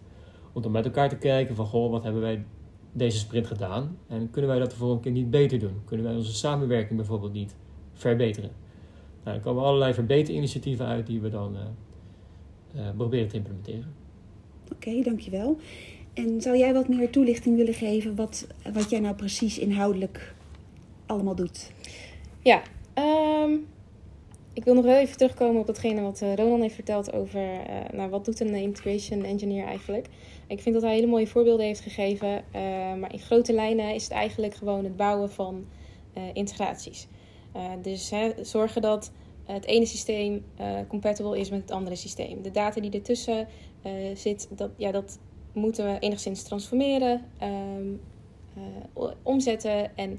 Om 0.52 0.62
dan 0.62 0.70
met 0.70 0.84
elkaar 0.84 1.08
te 1.08 1.16
kijken 1.16 1.54
van, 1.54 1.66
goh, 1.66 1.90
wat 1.90 2.02
hebben 2.02 2.20
wij 2.22 2.44
deze 2.92 3.18
sprint 3.18 3.46
gedaan? 3.46 3.98
En 4.06 4.30
kunnen 4.30 4.50
wij 4.50 4.58
dat 4.58 4.70
de 4.70 4.76
volgende 4.76 5.02
keer 5.02 5.12
niet 5.12 5.30
beter 5.30 5.58
doen? 5.58 5.80
Kunnen 5.84 6.06
wij 6.06 6.14
onze 6.14 6.34
samenwerking 6.34 6.96
bijvoorbeeld 6.96 7.32
niet 7.32 7.56
verbeteren? 7.92 8.50
Nou, 9.24 9.36
er 9.36 9.42
komen 9.42 9.62
allerlei 9.62 9.94
verbeterinitiatieven 9.94 10.86
uit 10.86 11.06
die 11.06 11.20
we 11.20 11.30
dan 11.30 11.56
uh, 12.74 12.82
proberen 12.96 13.28
te 13.28 13.36
implementeren. 13.36 13.94
Oké, 14.72 15.02
dankjewel. 15.02 15.58
En 16.14 16.40
zou 16.40 16.56
jij 16.56 16.74
wat 16.74 16.88
meer 16.88 17.10
toelichting 17.10 17.56
willen 17.56 17.74
geven 17.74 18.14
wat, 18.14 18.46
wat 18.72 18.90
jij 18.90 19.00
nou 19.00 19.14
precies 19.14 19.58
inhoudelijk 19.58 20.34
allemaal 21.06 21.34
doet? 21.34 21.70
Ja, 22.42 22.62
um, 22.94 23.66
ik 24.52 24.64
wil 24.64 24.74
nog 24.74 24.84
wel 24.84 24.96
even 24.96 25.16
terugkomen 25.16 25.60
op 25.60 25.66
datgene 25.66 26.00
wat 26.00 26.20
uh, 26.20 26.34
Ronan 26.34 26.60
heeft 26.60 26.74
verteld 26.74 27.12
over 27.12 27.40
uh, 27.40 27.58
nou, 27.92 28.10
wat 28.10 28.24
doet 28.24 28.40
een 28.40 28.54
integration 28.54 29.24
engineer 29.24 29.64
eigenlijk. 29.64 30.06
Ik 30.46 30.60
vind 30.60 30.74
dat 30.74 30.84
hij 30.84 30.94
hele 30.94 31.06
mooie 31.06 31.26
voorbeelden 31.26 31.66
heeft 31.66 31.80
gegeven, 31.80 32.28
uh, 32.28 32.42
maar 32.94 33.12
in 33.12 33.18
grote 33.18 33.52
lijnen 33.52 33.94
is 33.94 34.02
het 34.02 34.12
eigenlijk 34.12 34.54
gewoon 34.54 34.84
het 34.84 34.96
bouwen 34.96 35.30
van 35.30 35.66
integraties. 36.32 37.06
dus 37.82 38.12
zorgen 38.40 38.82
dat 38.82 39.12
het 39.44 39.64
ene 39.64 39.86
systeem 39.86 40.44
compatible 40.88 41.38
is 41.38 41.50
met 41.50 41.60
het 41.60 41.70
andere 41.70 41.96
systeem. 41.96 42.42
De 42.42 42.50
data 42.50 42.80
die 42.80 42.90
ertussen 42.90 43.48
zit, 44.14 44.48
dat, 44.56 44.70
ja, 44.76 44.90
dat 44.90 45.18
moeten 45.52 45.92
we 45.92 45.98
enigszins 45.98 46.42
transformeren, 46.42 47.24
um, 47.42 48.00
omzetten 49.22 49.96
en 49.96 50.10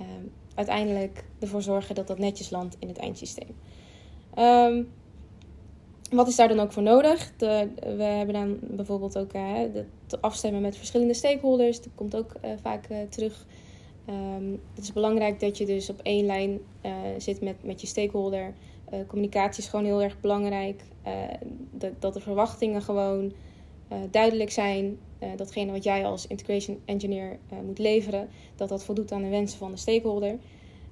um, 0.00 0.32
uiteindelijk 0.54 1.24
ervoor 1.38 1.62
zorgen 1.62 1.94
dat 1.94 2.06
dat 2.06 2.18
netjes 2.18 2.50
landt 2.50 2.76
in 2.78 2.88
het 2.88 2.98
eindsysteem. 2.98 3.54
Um, 4.38 4.88
wat 6.10 6.28
is 6.28 6.36
daar 6.36 6.48
dan 6.48 6.60
ook 6.60 6.72
voor 6.72 6.82
nodig? 6.82 7.32
De, 7.36 7.68
we 7.96 8.02
hebben 8.02 8.34
dan 8.34 8.58
bijvoorbeeld 8.60 9.18
ook 9.18 9.34
uh, 9.34 9.42
het 9.54 10.22
afstemmen 10.22 10.60
met 10.60 10.76
verschillende 10.76 11.14
stakeholders. 11.14 11.82
Dat 11.82 11.92
komt 11.94 12.16
ook 12.16 12.34
uh, 12.44 12.50
vaak 12.62 12.88
terug. 13.08 13.46
Het 14.74 14.82
is 14.82 14.92
belangrijk 14.92 15.40
dat 15.40 15.58
je 15.58 15.66
dus 15.66 15.90
op 15.90 16.00
één 16.02 16.26
lijn 16.26 16.58
zit 17.18 17.40
met, 17.40 17.64
met 17.64 17.80
je 17.80 17.86
stakeholder. 17.86 18.52
communicatie 19.06 19.62
is 19.62 19.68
gewoon 19.68 19.84
heel 19.84 20.02
erg 20.02 20.20
belangrijk. 20.20 20.82
Dat, 21.98 22.14
de 22.14 22.20
verwachtingen 22.20 22.82
gewoon 22.82 23.32
duidelijk 24.10 24.50
zijn. 24.50 24.98
datgene 25.36 25.72
wat 25.72 25.84
jij 25.84 26.06
als 26.06 26.26
integration 26.26 26.80
engineer 26.84 27.38
moet 27.64 27.78
leveren, 27.78 28.28
dat 28.56 28.68
dat 28.68 28.84
voldoet 28.84 29.12
aan 29.12 29.22
de 29.22 29.28
wensen 29.28 29.58
van 29.58 29.70
de 29.70 29.76
stakeholder. 29.76 30.38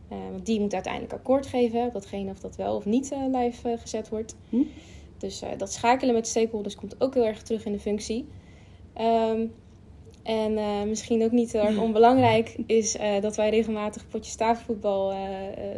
want 0.08 0.46
die 0.46 0.60
moet 0.60 0.74
uiteindelijk 0.74 1.12
akkoord 1.12 1.46
geven 1.46 1.86
op 1.86 1.92
datgene 1.92 2.30
of 2.30 2.40
dat 2.40 2.56
wel 2.56 2.76
of 2.76 2.84
niet 2.84 3.14
live 3.32 3.78
gezet 3.78 4.08
wordt. 4.08 4.36
Hm? 4.48 4.62
Dus 5.18 5.42
dat 5.56 5.72
schakelen 5.72 6.14
met 6.14 6.26
stakeholders 6.26 6.74
komt 6.74 7.00
ook 7.00 7.14
heel 7.14 7.26
erg 7.26 7.42
terug 7.42 7.64
in 7.64 7.72
de 7.72 7.80
functie. 7.80 8.26
Ehm, 8.92 9.46
en 10.28 10.52
uh, 10.52 10.82
misschien 10.82 11.22
ook 11.24 11.30
niet 11.30 11.52
heel 11.52 11.62
erg 11.62 11.78
onbelangrijk 11.78 12.56
is 12.66 12.96
uh, 12.96 13.20
dat 13.20 13.36
wij 13.36 13.50
regelmatig 13.50 14.08
potjes 14.08 14.34
tafelvoetbal 14.34 15.12
uh, 15.12 15.18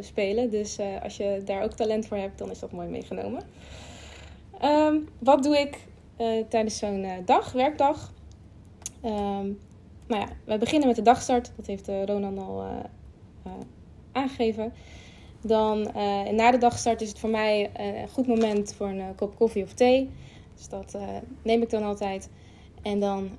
spelen. 0.01 0.51
Dus 0.51 0.79
als 1.03 1.17
je 1.17 1.43
daar 1.45 1.63
ook 1.63 1.73
talent 1.73 2.07
voor 2.07 2.17
hebt, 2.17 2.39
dan 2.39 2.51
is 2.51 2.59
dat 2.59 2.73
mooi 2.73 2.89
meegenomen. 2.89 3.43
Um, 4.65 5.09
wat 5.19 5.43
doe 5.43 5.59
ik 5.59 5.79
tijdens 6.49 6.79
zo'n 6.79 7.07
dag, 7.25 7.53
werkdag? 7.53 8.13
Nou 9.03 9.57
ja, 10.07 10.29
we 10.45 10.59
beginnen 10.59 10.89
met 10.89 10.97
de 10.97 11.03
dagstart. 11.03 11.53
Dat 11.57 11.67
heeft 11.67 11.89
Ronan 11.89 12.39
al 12.39 12.65
aangegeven. 14.13 14.73
Dan 15.41 15.83
na 16.35 16.51
de 16.51 16.59
dagstart 16.59 17.01
is 17.01 17.09
het 17.09 17.19
voor 17.19 17.31
mij 17.31 17.71
een 17.75 18.09
goed 18.09 18.27
moment 18.27 18.75
voor 18.75 18.89
een 18.89 19.15
kop 19.15 19.37
koffie 19.37 19.63
of 19.63 19.73
thee. 19.73 20.11
Dus 20.55 20.69
dat 20.69 20.99
neem 21.43 21.63
ik 21.63 21.71
dan 21.71 21.83
altijd. 21.83 22.31
En 22.83 23.01
dan 23.01 23.31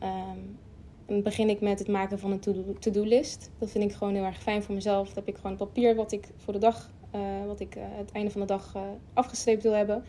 um, 1.08 1.24
begin 1.24 1.50
ik 1.50 1.62
met 1.62 1.80
het 1.80 1.88
maken 1.88 2.20
van 2.20 2.32
een 2.32 2.40
to-do-list. 2.80 3.50
Dat 3.58 3.72
vind 3.72 3.84
ik 3.84 3.92
gewoon 3.92 4.14
heel 4.14 4.24
erg 4.24 4.42
fijn 4.42 4.64
voor 4.64 4.76
mezelf. 4.76 5.08
Dan 5.08 5.16
heb 5.16 5.28
ik 5.28 5.42
gewoon 5.42 5.58
papier 5.58 5.96
wat 5.96 6.12
ik 6.12 6.28
voor 6.38 6.54
de 6.54 6.60
dag, 6.60 6.90
uh, 7.16 7.22
wat 7.46 7.60
ik 7.60 7.76
uh, 7.76 7.84
het 7.88 8.12
einde 8.12 8.32
van 8.32 8.42
de 8.42 8.48
dag 8.48 8.74
uh, 8.76 8.82
afgestreept 9.14 9.64
wil 9.64 9.74
hebben. 9.74 10.04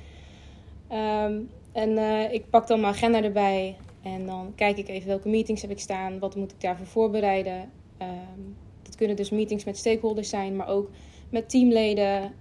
Um, 0.92 1.50
en 1.72 1.98
ik 2.32 2.50
pak 2.50 2.66
dan 2.66 2.80
mijn 2.80 2.92
agenda 2.92 3.22
erbij. 3.22 3.76
En 4.02 4.26
dan 4.26 4.52
kijk 4.54 4.78
ik 4.78 4.88
even 4.88 5.08
welke 5.08 5.28
meetings 5.28 5.62
heb 5.62 5.70
ik 5.70 5.78
staan. 5.78 6.18
Wat 6.18 6.36
moet 6.36 6.52
ik 6.52 6.60
daarvoor 6.60 6.86
voorbereiden. 6.86 7.70
Um, 8.02 8.56
dat 8.82 8.96
kunnen 8.96 9.16
dus 9.16 9.30
meetings 9.30 9.64
met 9.64 9.76
stakeholders 9.76 10.28
zijn, 10.28 10.56
maar 10.56 10.68
ook 10.68 10.90
met 11.30 11.48
teamleden. 11.48 12.32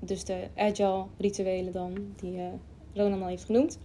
dus 0.00 0.24
de 0.24 0.48
agile 0.56 1.04
rituelen 1.18 1.72
dan, 1.72 2.14
die 2.16 2.40
Ronan 2.94 3.22
al 3.22 3.28
heeft 3.28 3.44
genoemd. 3.44 3.78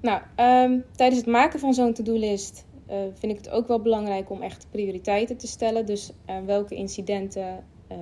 Nou, 0.00 0.22
um, 0.36 0.84
tijdens 0.96 1.20
het 1.20 1.30
maken 1.30 1.60
van 1.60 1.74
zo'n 1.74 1.92
to-do-list 1.92 2.66
uh, 2.90 2.96
vind 3.14 3.32
ik 3.32 3.38
het 3.38 3.50
ook 3.50 3.68
wel 3.68 3.80
belangrijk 3.80 4.30
om 4.30 4.42
echt 4.42 4.66
prioriteiten 4.70 5.36
te 5.36 5.46
stellen. 5.46 5.86
Dus 5.86 6.12
uh, 6.30 6.36
welke 6.46 6.74
incidenten, 6.74 7.64
uh, 7.92 7.98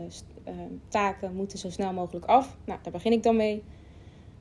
taken 0.89 1.35
moeten 1.35 1.59
zo 1.59 1.71
snel 1.71 1.93
mogelijk 1.93 2.25
af. 2.25 2.57
Nou, 2.65 2.79
daar 2.83 2.93
begin 2.93 3.13
ik 3.13 3.23
dan 3.23 3.37
mee. 3.37 3.63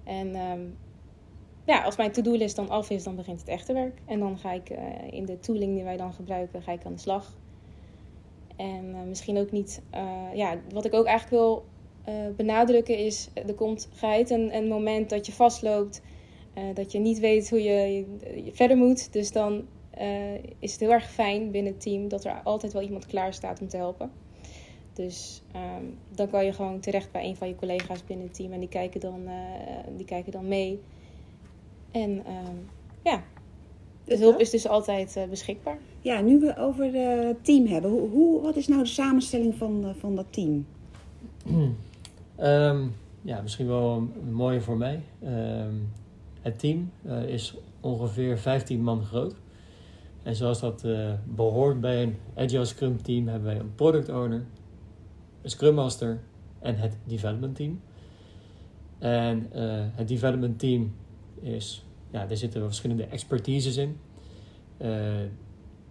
En 0.07 0.35
um, 0.35 0.77
ja, 1.65 1.83
als 1.83 1.97
mijn 1.97 2.11
to-do-list 2.11 2.55
dan 2.55 2.69
af 2.69 2.89
is, 2.89 3.03
dan 3.03 3.15
begint 3.15 3.39
het 3.39 3.49
echte 3.49 3.73
werk. 3.73 3.99
En 4.05 4.19
dan 4.19 4.37
ga 4.37 4.51
ik 4.51 4.69
in 5.09 5.25
de 5.25 5.39
tooling 5.39 5.73
die 5.73 5.83
wij 5.83 5.97
dan 5.97 6.13
gebruiken, 6.13 6.61
ga 6.61 6.71
ik 6.71 6.85
aan 6.85 6.93
de 6.93 6.99
slag. 6.99 7.37
En 8.55 9.07
misschien 9.07 9.37
ook 9.37 9.51
niet, 9.51 9.81
ja, 10.33 10.59
wat 10.73 10.85
ik 10.85 10.93
ook 10.93 11.05
eigenlijk 11.05 11.43
wil 11.43 11.65
benadrukken 12.35 12.97
is, 12.97 13.29
er 13.33 13.53
komt 13.53 13.89
geheid 13.93 14.29
een, 14.29 14.55
een 14.55 14.67
moment 14.67 15.09
dat 15.09 15.25
je 15.25 15.31
vastloopt 15.31 16.01
dat 16.73 16.91
je 16.91 16.99
niet 16.99 17.19
weet 17.19 17.49
hoe 17.49 17.63
je, 17.63 18.05
je, 18.43 18.51
verder 18.53 18.77
moet. 18.77 19.13
Dus 19.13 19.31
dan 19.31 19.67
is 20.59 20.71
het 20.71 20.79
heel 20.79 20.91
erg 20.91 21.11
fijn 21.11 21.51
binnen 21.51 21.71
het 21.71 21.81
team 21.81 22.07
dat 22.07 22.25
er 22.25 22.41
altijd 22.43 22.73
wel 22.73 22.81
iemand 22.81 23.05
klaar 23.05 23.33
staat 23.33 23.61
om 23.61 23.67
te 23.67 23.77
helpen. 23.77 24.11
Dus 24.97 25.41
um, 25.55 25.97
dan 26.15 26.29
kan 26.29 26.45
je 26.45 26.53
gewoon 26.53 26.79
terecht 26.79 27.11
bij 27.11 27.25
een 27.25 27.35
van 27.35 27.47
je 27.47 27.55
collega's 27.55 28.05
binnen 28.05 28.25
het 28.25 28.35
team 28.35 28.51
en 28.51 28.59
die 28.59 28.69
kijken 28.69 28.99
dan, 28.99 29.21
uh, 29.25 29.31
die 29.97 30.05
kijken 30.05 30.31
dan 30.31 30.47
mee. 30.47 30.81
En 31.91 32.09
um, 32.11 32.69
ja, 33.03 33.23
de 34.03 34.17
hulp 34.17 34.39
is 34.39 34.49
dus 34.49 34.67
altijd 34.67 35.25
beschikbaar. 35.29 35.77
Ja, 36.01 36.21
nu 36.21 36.39
we 36.39 36.57
over 36.57 36.93
het 37.27 37.43
team 37.43 37.65
hebben, 37.65 37.91
hoe, 37.91 38.09
hoe, 38.09 38.41
wat 38.41 38.55
is 38.55 38.67
nou 38.67 38.81
de 38.81 38.89
samenstelling 38.89 39.55
van, 39.55 39.93
van 39.99 40.15
dat 40.15 40.25
team? 40.29 40.65
um, 42.39 42.93
ja, 43.21 43.41
misschien 43.41 43.67
wel 43.67 44.07
mooier 44.29 44.61
voor 44.61 44.77
mij. 44.77 45.01
Het 46.41 46.59
team 46.59 46.91
uh, 47.05 47.23
is 47.23 47.55
ongeveer 47.81 48.37
15 48.37 48.83
man 48.83 49.03
groot. 49.03 49.35
En 50.23 50.35
zoals 50.35 50.59
dat 50.59 50.83
uh, 50.85 51.13
behoort 51.25 51.81
bij 51.81 52.03
een 52.03 52.15
Agile 52.35 52.65
Scrum 52.65 53.01
team, 53.01 53.27
hebben 53.27 53.47
wij 53.47 53.59
een 53.59 53.75
product 53.75 54.09
owner, 54.09 54.43
een 55.47 55.53
Scrum 55.53 55.73
Master 55.73 56.19
en 56.59 56.75
het 56.75 56.97
development 57.03 57.55
team. 57.55 57.81
En 58.99 59.49
uh, 59.55 59.85
het 59.91 60.07
development 60.07 60.59
team 60.59 60.95
is, 61.39 61.85
ja, 62.11 62.25
daar 62.25 62.37
zitten 62.37 62.61
verschillende 62.61 63.05
expertises 63.05 63.77
in. 63.77 63.97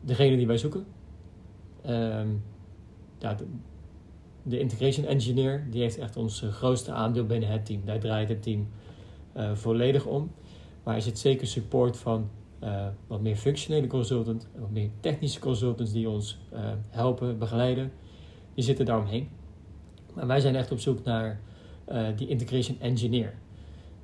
degene 0.01 0.37
die 0.37 0.47
wij 0.47 0.59
zoeken. 0.59 0.87
Um, 1.87 2.43
ja, 3.19 3.37
de, 4.43 4.59
integration 4.59 5.07
engineer, 5.07 5.67
die 5.71 5.81
heeft 5.81 5.99
echt 5.99 6.17
ons 6.17 6.45
grootste 6.51 6.93
aandeel 6.93 7.27
binnen 7.27 7.49
het 7.49 7.67
team. 7.67 7.85
Daar 7.85 7.99
draait 7.99 8.29
het 8.29 8.43
team 8.43 8.69
volledig 9.55 10.07
om. 10.07 10.31
Maar 10.83 10.95
er 10.95 11.03
zit 11.03 11.19
zeker 11.19 11.47
support 11.47 11.97
van 11.97 12.31
uh, 12.63 12.87
wat 13.07 13.21
meer 13.21 13.37
functionele 13.37 13.87
consultant 13.87 14.49
en 14.55 14.61
wat 14.61 14.71
meer 14.71 14.91
technische 15.01 15.41
consultants 15.41 15.93
die 15.93 16.09
ons 16.09 16.39
uh, 16.53 16.61
helpen, 16.89 17.39
begeleiden. 17.39 17.93
Die 18.55 18.65
zitten 18.65 18.85
daaromheen. 18.85 19.29
Maar 20.17 20.27
wij 20.27 20.41
zijn 20.41 20.57
echt 20.57 20.73
op 20.73 20.79
zoek 20.79 21.05
naar 21.05 21.41
uh, 21.93 22.07
die 22.17 22.29
integration 22.29 22.81
engineer. 22.81 23.35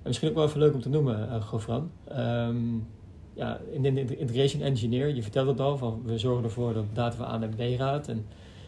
En 0.02 0.08
misschien 0.08 0.28
ook 0.28 0.34
wel 0.34 0.44
even 0.44 0.58
leuk 0.58 0.74
om 0.74 0.80
te 0.80 0.88
noemen, 0.88 1.28
uh, 1.28 1.42
Gofran. 1.42 1.90
Um, 2.18 2.86
ja, 3.34 3.60
in 3.70 3.82
de 3.82 4.16
integration 4.16 4.62
engineer, 4.62 5.14
je 5.14 5.22
vertelt 5.22 5.48
het 5.48 5.60
al, 5.60 5.76
van 5.76 6.02
we 6.04 6.18
zorgen 6.18 6.44
ervoor 6.44 6.74
dat 6.74 6.84
data 6.92 7.16
van 7.16 7.26
A 7.26 7.38
naar 7.38 7.48
B 7.48 7.76
gaat 7.76 8.08
en 8.08 8.26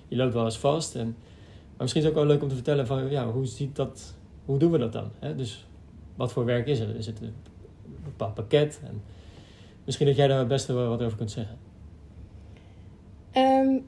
je 0.09 0.17
loopt 0.17 0.35
wel 0.35 0.45
eens 0.45 0.59
vast. 0.59 0.95
En, 0.95 1.07
maar 1.07 1.77
misschien 1.79 2.01
is 2.01 2.09
het 2.09 2.17
ook 2.17 2.23
wel 2.23 2.33
leuk 2.33 2.43
om 2.43 2.49
te 2.49 2.55
vertellen 2.55 2.87
van 2.87 3.11
ja, 3.11 3.31
hoe, 3.31 3.47
ziet 3.47 3.77
dat, 3.77 4.15
hoe 4.45 4.59
doen 4.59 4.71
we 4.71 4.79
dat 4.79 4.93
dan? 4.93 5.11
Hè? 5.19 5.35
Dus 5.35 5.67
wat 6.15 6.33
voor 6.33 6.45
werk 6.45 6.67
is 6.67 6.79
er? 6.79 6.97
Is 6.97 7.07
het 7.07 7.21
bepaald 8.05 8.35
pakket. 8.35 8.81
En 8.85 9.03
misschien 9.85 10.07
dat 10.07 10.17
jij 10.17 10.27
daar 10.27 10.39
het 10.39 10.49
beste 10.49 10.73
wat 10.73 11.03
over 11.03 11.17
kunt 11.17 11.31
zeggen. 11.31 11.57
Uh, 13.37 13.81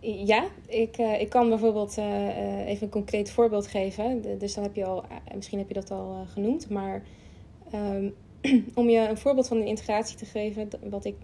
ja, 0.00 0.48
ik, 0.66 0.98
uh, 0.98 1.20
ik 1.20 1.28
kan 1.28 1.48
bijvoorbeeld 1.48 1.98
uh, 1.98 2.66
even 2.66 2.82
een 2.82 2.92
concreet 2.92 3.30
voorbeeld 3.30 3.66
geven. 3.66 4.22
De, 4.22 4.36
dus 4.36 4.54
dan 4.54 4.64
heb 4.64 4.74
je 4.74 4.84
al, 4.84 5.04
misschien 5.34 5.58
heb 5.58 5.68
je 5.68 5.74
dat 5.74 5.90
al 5.90 6.24
genoemd. 6.26 6.68
Maar 6.70 7.02
um, 7.74 8.14
om 8.74 8.88
je 8.88 9.08
een 9.08 9.18
voorbeeld 9.18 9.48
van 9.48 9.56
een 9.56 9.66
integratie 9.66 10.16
te 10.16 10.24
geven, 10.24 10.68
wat 10.90 11.04
ik 11.04 11.16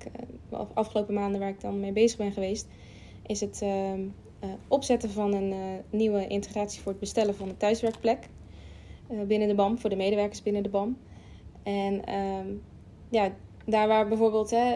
afgelopen 0.74 1.14
maanden 1.14 1.40
waar 1.40 1.48
ik 1.48 1.60
dan 1.60 1.80
mee 1.80 1.92
bezig 1.92 2.18
ben 2.18 2.32
geweest, 2.32 2.68
is 3.26 3.40
het 3.40 3.62
ehm, 3.62 4.00
opzetten 4.68 5.10
van 5.10 5.32
een 5.34 5.54
nieuwe 5.90 6.26
integratie 6.26 6.80
voor 6.80 6.90
het 6.90 7.00
bestellen 7.00 7.34
van 7.34 7.48
een 7.48 7.56
thuiswerkplek 7.56 8.28
binnen 9.26 9.48
de 9.48 9.54
BAM, 9.54 9.78
voor 9.78 9.90
de 9.90 9.96
medewerkers 9.96 10.42
binnen 10.42 10.62
de 10.62 10.68
BAM. 10.68 10.96
En 11.62 12.14
um, 12.14 12.62
ja, 13.10 13.32
daar 13.66 13.88
waar 13.88 14.08
bijvoorbeeld 14.08 14.50
hè, 14.50 14.74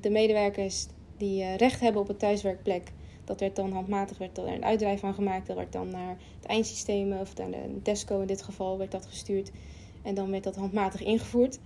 de 0.00 0.10
medewerkers 0.10 0.86
die 1.16 1.56
recht 1.56 1.80
hebben 1.80 2.02
op 2.02 2.08
een 2.08 2.16
thuiswerkplek, 2.16 2.92
dat 3.30 3.40
werd 3.40 3.56
dan 3.56 3.72
handmatig 3.72 4.18
werd 4.18 4.38
er 4.38 4.46
een 4.46 4.64
uitdrijf 4.64 5.00
van 5.00 5.14
gemaakt. 5.14 5.46
Dat 5.46 5.56
werd 5.56 5.72
dan 5.72 5.90
naar 5.90 6.16
het 6.36 6.46
eindsysteem, 6.46 7.12
of 7.12 7.36
naar 7.36 7.50
de 7.50 7.82
Tesco 7.82 8.20
in 8.20 8.26
dit 8.26 8.42
geval, 8.42 8.78
werd 8.78 8.90
dat 8.90 9.06
gestuurd. 9.06 9.50
En 10.02 10.14
dan 10.14 10.30
werd 10.30 10.44
dat 10.44 10.56
handmatig 10.56 11.02
ingevoerd. 11.02 11.58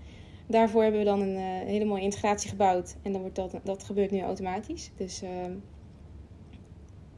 Daarvoor 0.47 0.83
hebben 0.83 1.01
we 1.01 1.07
dan 1.07 1.21
een 1.21 1.37
uh, 1.37 1.67
hele 1.67 1.85
mooie 1.85 2.03
integratie 2.03 2.51
gebouwd. 2.51 2.97
En 3.03 3.13
dan 3.13 3.21
wordt 3.21 3.37
dat, 3.37 3.61
dat 3.63 3.85
gebeurt 3.85 4.11
nu 4.11 4.21
automatisch. 4.21 4.91
Dus 4.97 5.23
uh, 5.23 5.31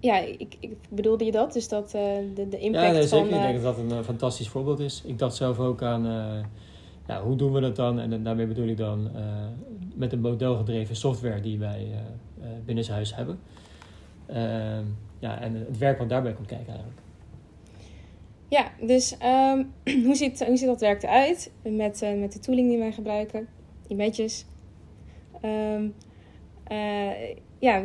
ja, 0.01 0.19
ik, 0.19 0.57
ik, 0.61 0.77
bedoelde 0.89 1.25
je 1.25 1.33
dat? 1.33 1.53
Dus 1.53 1.69
dat 1.69 1.87
uh, 1.87 1.93
de, 2.35 2.49
de 2.49 2.59
impact 2.59 2.87
ja, 2.87 2.93
nee, 2.93 3.03
zeker. 3.03 3.29
van... 3.29 3.37
ik 3.37 3.43
denk 3.43 3.63
dat 3.63 3.77
dat 3.77 3.91
een 3.91 4.05
fantastisch 4.05 4.49
voorbeeld 4.49 4.79
is. 4.79 5.03
Ik 5.07 5.19
dacht 5.19 5.37
zelf 5.37 5.59
ook 5.59 5.83
aan 5.83 6.05
ja, 7.07 7.23
hoe 7.23 7.37
doen 7.37 7.53
we 7.53 7.61
dat 7.61 7.77
dan? 7.77 7.99
En 7.99 8.23
daarmee 8.23 8.47
bedoel 8.47 8.67
ik 8.67 8.77
dan 8.77 9.11
met 9.95 10.13
een 10.13 10.21
modelgedreven 10.21 10.97
software 10.97 11.41
die 11.41 11.59
wij 11.59 11.87
binnen 12.65 12.91
huis 12.91 13.15
hebben. 13.15 13.39
Ehm, 14.27 14.85
ja, 15.19 15.41
en 15.41 15.55
het 15.55 15.79
werk 15.79 15.99
wat 15.99 16.09
daarbij 16.09 16.33
komt 16.33 16.47
kijken 16.47 16.69
eigenlijk. 16.69 17.01
Ja, 18.49 18.71
dus 18.81 19.17
um, 19.25 19.73
hoe, 20.07 20.15
ziet, 20.15 20.47
hoe 20.47 20.57
ziet 20.57 20.67
dat 20.67 20.81
werk 20.81 21.03
eruit 21.03 21.53
met, 21.63 22.03
uh, 22.03 22.21
met 22.21 22.33
de 22.33 22.39
tooling 22.39 22.69
die 22.69 22.79
wij 22.79 22.93
gebruiken? 22.93 23.49
Images. 23.89 24.45
Um, 25.45 25.95
ja, 27.59 27.83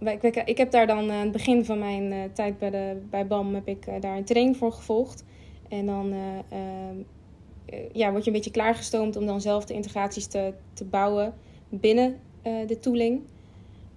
ik, 0.00 0.36
ik 0.36 0.58
heb 0.58 0.70
daar 0.70 0.86
dan 0.86 1.10
aan 1.10 1.22
het 1.22 1.32
begin 1.32 1.64
van 1.64 1.78
mijn 1.78 2.32
tijd 2.32 2.58
bij, 2.58 2.70
de, 2.70 3.00
bij 3.10 3.26
BAM 3.26 3.54
heb 3.54 3.68
ik 3.68 3.86
daar 4.00 4.16
een 4.16 4.24
training 4.24 4.56
voor 4.56 4.72
gevolgd. 4.72 5.24
En 5.68 5.86
dan 5.86 6.12
eh, 6.48 7.78
ja, 7.92 8.10
word 8.10 8.24
je 8.24 8.30
een 8.30 8.36
beetje 8.36 8.50
klaargestoomd 8.50 9.16
om 9.16 9.26
dan 9.26 9.40
zelf 9.40 9.64
de 9.64 9.74
integraties 9.74 10.26
te, 10.26 10.52
te 10.72 10.84
bouwen 10.84 11.34
binnen 11.68 12.16
de 12.42 12.78
tooling. 12.80 13.20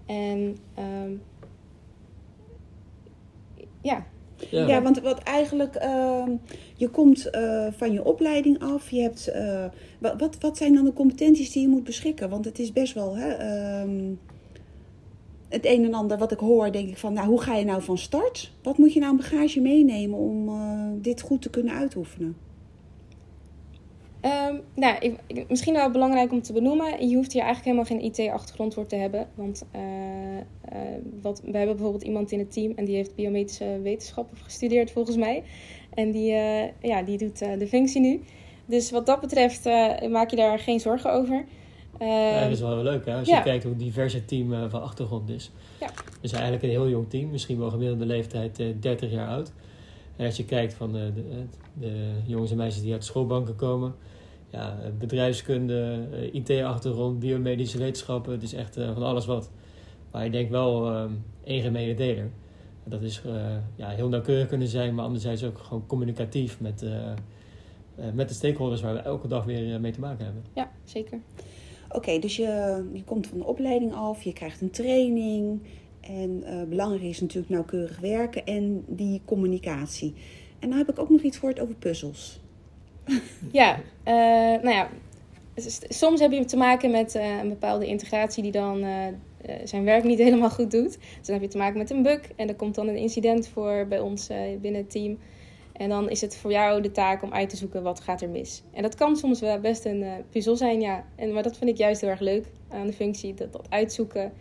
En 0.06 0.58
ja, 3.88 4.06
Ja, 4.50 4.67
ja 4.67 4.82
want 4.82 5.00
wat 5.00 5.20
eigenlijk, 5.20 5.75
ehm, 5.75 6.32
je 6.75 6.89
komt 6.89 7.29
uh, 7.32 7.67
van 7.72 7.91
je 7.91 8.03
opleiding 8.03 8.60
af. 8.60 8.89
Je 8.89 9.01
hebt, 9.01 9.29
uh, 9.36 9.65
wat, 10.00 10.13
wat, 10.17 10.38
wat 10.39 10.58
zijn 10.58 10.74
dan 10.74 10.86
de 10.86 10.94
competenties 10.94 11.51
die 11.51 11.62
je 11.62 11.67
moet 11.67 11.84
beschikken? 11.84 12.29
Want 12.29 12.46
het 12.46 12.60
is 12.60 12.74
best 12.74 12.94
wel 12.94 13.17
hè, 13.17 13.82
um, 13.82 14.20
het 15.50 15.65
een 15.65 15.86
en 15.86 15.94
ander 15.94 16.17
wat 16.17 16.32
ik 16.32 16.39
hoor, 16.39 16.72
denk 16.72 16.89
ik 16.89 16.98
van, 16.98 17.13
nou, 17.13 17.27
hoe 17.27 17.41
ga 17.41 17.56
je 17.56 17.65
nou 17.65 17.82
van 17.82 17.98
start? 17.98 18.51
Wat 18.63 18.77
moet 18.77 18.94
je 18.94 19.00
nou 19.00 19.12
een 19.12 19.17
bagage 19.17 19.62
meenemen 19.62 20.20
om 20.20 20.50
uh, 20.50 21.01
dit 21.01 21.22
goed 21.22 21.41
te 21.41 21.50
kunnen 21.50 21.74
uitoefenen? 21.74 22.36
Um, 24.22 24.62
nou, 24.76 24.98
ik, 25.28 25.50
misschien 25.50 25.74
wel 25.74 25.92
belangrijk 25.92 26.32
om 26.32 26.42
te 26.42 26.54
benoemen. 26.54 27.08
Je 27.08 27.16
hoeft 27.16 27.34
hier 27.34 27.44
eigenlijk 27.44 27.76
helemaal 27.76 28.14
geen 28.14 28.28
IT-achtergrond 28.28 28.74
voor 28.74 28.86
te 28.86 28.96
hebben. 28.96 29.28
Want 29.36 29.66
uh, 29.76 29.82
uh, 29.82 30.42
wat, 31.22 31.42
we 31.46 31.58
hebben 31.58 31.76
bijvoorbeeld 31.76 32.04
iemand 32.04 32.32
in 32.32 32.40
het 32.40 32.52
team 32.52 32.74
en 32.76 32.86
die 32.86 32.96
heeft 32.96 33.16
biometrische 33.16 33.80
wetenschappen 33.84 34.38
gestudeerd 34.38 34.92
volgens 34.92 35.18
mij. 35.18 35.44
En 35.94 36.12
die, 36.12 36.32
uh, 36.32 36.64
ja, 36.82 37.04
die 37.04 37.18
doet 37.18 37.40
de 37.40 37.68
functie 37.68 38.02
nu. 38.02 38.22
Dus 38.66 38.92
wat 38.92 39.06
dat 39.06 39.22
betreft 39.22 39.66
maak 40.10 40.30
je 40.30 40.36
daar 40.36 40.60
geen 40.60 40.80
zorgen 40.80 41.12
over. 41.12 41.46
ja, 42.00 42.44
dat 42.44 42.52
is 42.52 42.60
wel 42.60 42.74
heel 42.74 42.84
leuk 42.84 43.06
hè, 43.06 43.16
als 43.16 43.28
je 43.28 43.42
kijkt 43.44 43.64
hoe 43.64 43.76
divers 43.76 44.14
het 44.14 44.28
team 44.28 44.70
van 44.70 44.82
achtergrond 44.82 45.30
is. 45.30 45.52
Ja. 45.80 45.90
Dus 46.22 46.32
eigenlijk 46.32 46.64
een 46.64 46.70
heel 46.70 46.90
jong 46.90 47.10
team, 47.10 47.30
misschien 47.30 47.60
wel 47.60 47.70
gemiddelde 47.70 48.06
leeftijd 48.06 48.64
30 48.80 49.12
jaar 49.12 49.28
oud. 49.28 49.52
En 50.18 50.26
als 50.26 50.38
je 50.38 50.46
kijkt 50.46 50.74
van 50.74 50.92
de, 50.92 51.12
de, 51.14 51.22
de, 51.74 52.12
jongens 52.26 52.52
en 52.52 52.58
meisjes 52.58 52.82
die 52.82 52.94
uit 52.94 53.06
schoolbanken 53.06 53.56
komen, 53.56 53.96
ja, 54.50 54.78
bedrijfskunde, 55.00 56.08
eh, 56.12 56.34
IT-achtergrond, 56.34 57.20
biomedische 57.20 57.78
wetenschappen, 57.78 58.32
het 58.32 58.44
is 58.44 58.54
echt 58.54 58.78
uh, 58.78 58.94
van 58.94 59.04
alles 59.04 59.26
wat. 59.26 59.52
Maar 60.12 60.26
ik 60.26 60.32
denk 60.32 60.50
wel 60.50 60.92
uh, 60.92 61.04
één 61.44 61.62
gemene 61.62 61.94
deler. 61.94 62.30
Dat 62.84 63.02
is 63.02 63.22
uh, 63.26 63.34
ja, 63.76 63.90
heel 63.90 64.10
nauwkeurig 64.10 64.48
kunnen 64.48 64.68
zijn, 64.68 64.96
maar 64.96 65.06
anderzijds 65.06 65.44
ook 65.44 65.58
gewoon 65.58 65.88
communicatief 65.88 66.60
met, 66.60 66.86
met 68.14 68.28
de 68.28 68.34
stakeholders 68.34 68.82
waar 68.82 68.94
we 68.94 69.00
elke 69.00 69.28
dag 69.28 69.46
weer 69.46 69.80
mee 69.80 69.92
te 69.92 70.00
maken 70.00 70.26
hebben. 70.26 70.44
Ja, 70.54 70.72
zeker. 70.84 71.20
Oké, 71.90 72.20
dus 72.20 72.36
je, 72.36 72.84
je 72.94 73.04
komt 73.04 73.28
van 73.28 73.38
de 73.38 73.46
opleiding 73.46 73.94
af, 73.94 74.24
je 74.24 74.34
krijgt 74.34 74.62
een 74.62 74.72
training. 74.72 75.62
En 76.08 76.44
belangrijk 76.70 77.04
is 77.04 77.22
natuurlijk 77.22 77.50
nauwkeurig 77.50 78.00
werken 78.00 78.46
en 78.46 78.84
die 78.88 79.22
communicatie. 79.26 80.14
En 80.60 80.70
dan 80.70 80.78
heb 80.78 80.90
ik 80.90 81.00
ook 81.00 81.10
nog 81.10 81.22
iets 81.22 81.38
gehoord 81.38 81.60
over 81.60 81.76
puzzels. 81.76 82.40
ja, 83.52 83.76
uh, 83.78 84.64
nou 84.64 84.70
ja, 84.70 84.90
soms 85.90 86.20
heb 86.20 86.32
je 86.32 86.46
te 86.46 86.58
maken 86.58 86.92
met 86.92 87.16
uh, 87.16 87.38
een 87.38 87.50
bepaalde 87.50 87.88
integratie 87.88 88.44
die 88.44 88.52
dan 88.52 88.84
uh, 88.84 89.06
zijn 89.64 89.84
werk 89.84 90.04
niet 90.04 90.18
helemaal 90.28 90.50
goed 90.50 90.72
doet. 90.72 90.98
Dus 91.00 91.26
dan 91.26 91.34
heb 91.34 91.42
je 91.42 91.48
te 91.48 91.58
maken 91.58 91.78
met 91.78 91.90
een 91.90 92.04
bug 92.04 92.22
en 92.36 92.48
er 92.48 92.56
komt 92.56 92.76
dan 92.76 92.88
een 92.88 92.98
incident 92.98 93.48
voor 93.48 93.86
bij 93.90 94.00
ons 94.00 94.28
binnen 94.62 94.82
het 94.82 94.92
team. 94.92 95.18
En 95.74 95.90
dan 95.90 96.10
is 96.10 96.22
het 96.22 96.38
voor 96.38 96.52
jou 96.52 96.82
de 96.82 96.92
taak 96.92 97.24
om 97.24 97.34
uit 97.34 97.50
te 97.50 97.58
zoeken 97.58 97.84
wat 97.84 98.00
gaat 98.00 98.22
er 98.22 98.30
mis. 98.30 98.64
En 98.72 98.82
dat 98.82 98.96
kan 98.96 99.16
soms 99.16 99.40
wel 99.40 99.60
best 99.60 99.86
een 99.86 100.06
puzzel 100.30 100.56
zijn, 100.56 100.82
ja. 100.82 101.06
En, 101.16 101.34
maar 101.34 101.44
dat 101.44 101.58
vind 101.58 101.70
ik 101.70 101.78
juist 101.78 102.02
heel 102.02 102.10
erg 102.10 102.20
leuk 102.20 102.46
aan 102.70 102.88
de 102.88 102.94
functie. 102.94 103.34
Dat, 103.34 103.52
dat 103.52 103.66
uitzoeken, 103.70 104.32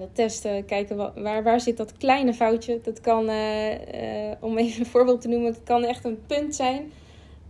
dat 0.00 0.08
testen, 0.12 0.64
kijken 0.64 0.96
wat, 0.96 1.12
waar, 1.14 1.42
waar 1.42 1.60
zit 1.60 1.76
dat 1.76 1.92
kleine 1.92 2.34
foutje. 2.34 2.80
Dat 2.82 3.00
kan, 3.00 3.20
om 4.40 4.58
even 4.58 4.80
een 4.80 4.86
voorbeeld 4.86 5.20
te 5.20 5.28
noemen, 5.28 5.52
het 5.52 5.62
kan 5.62 5.84
echt 5.84 6.04
een 6.04 6.18
punt 6.26 6.54
zijn 6.54 6.92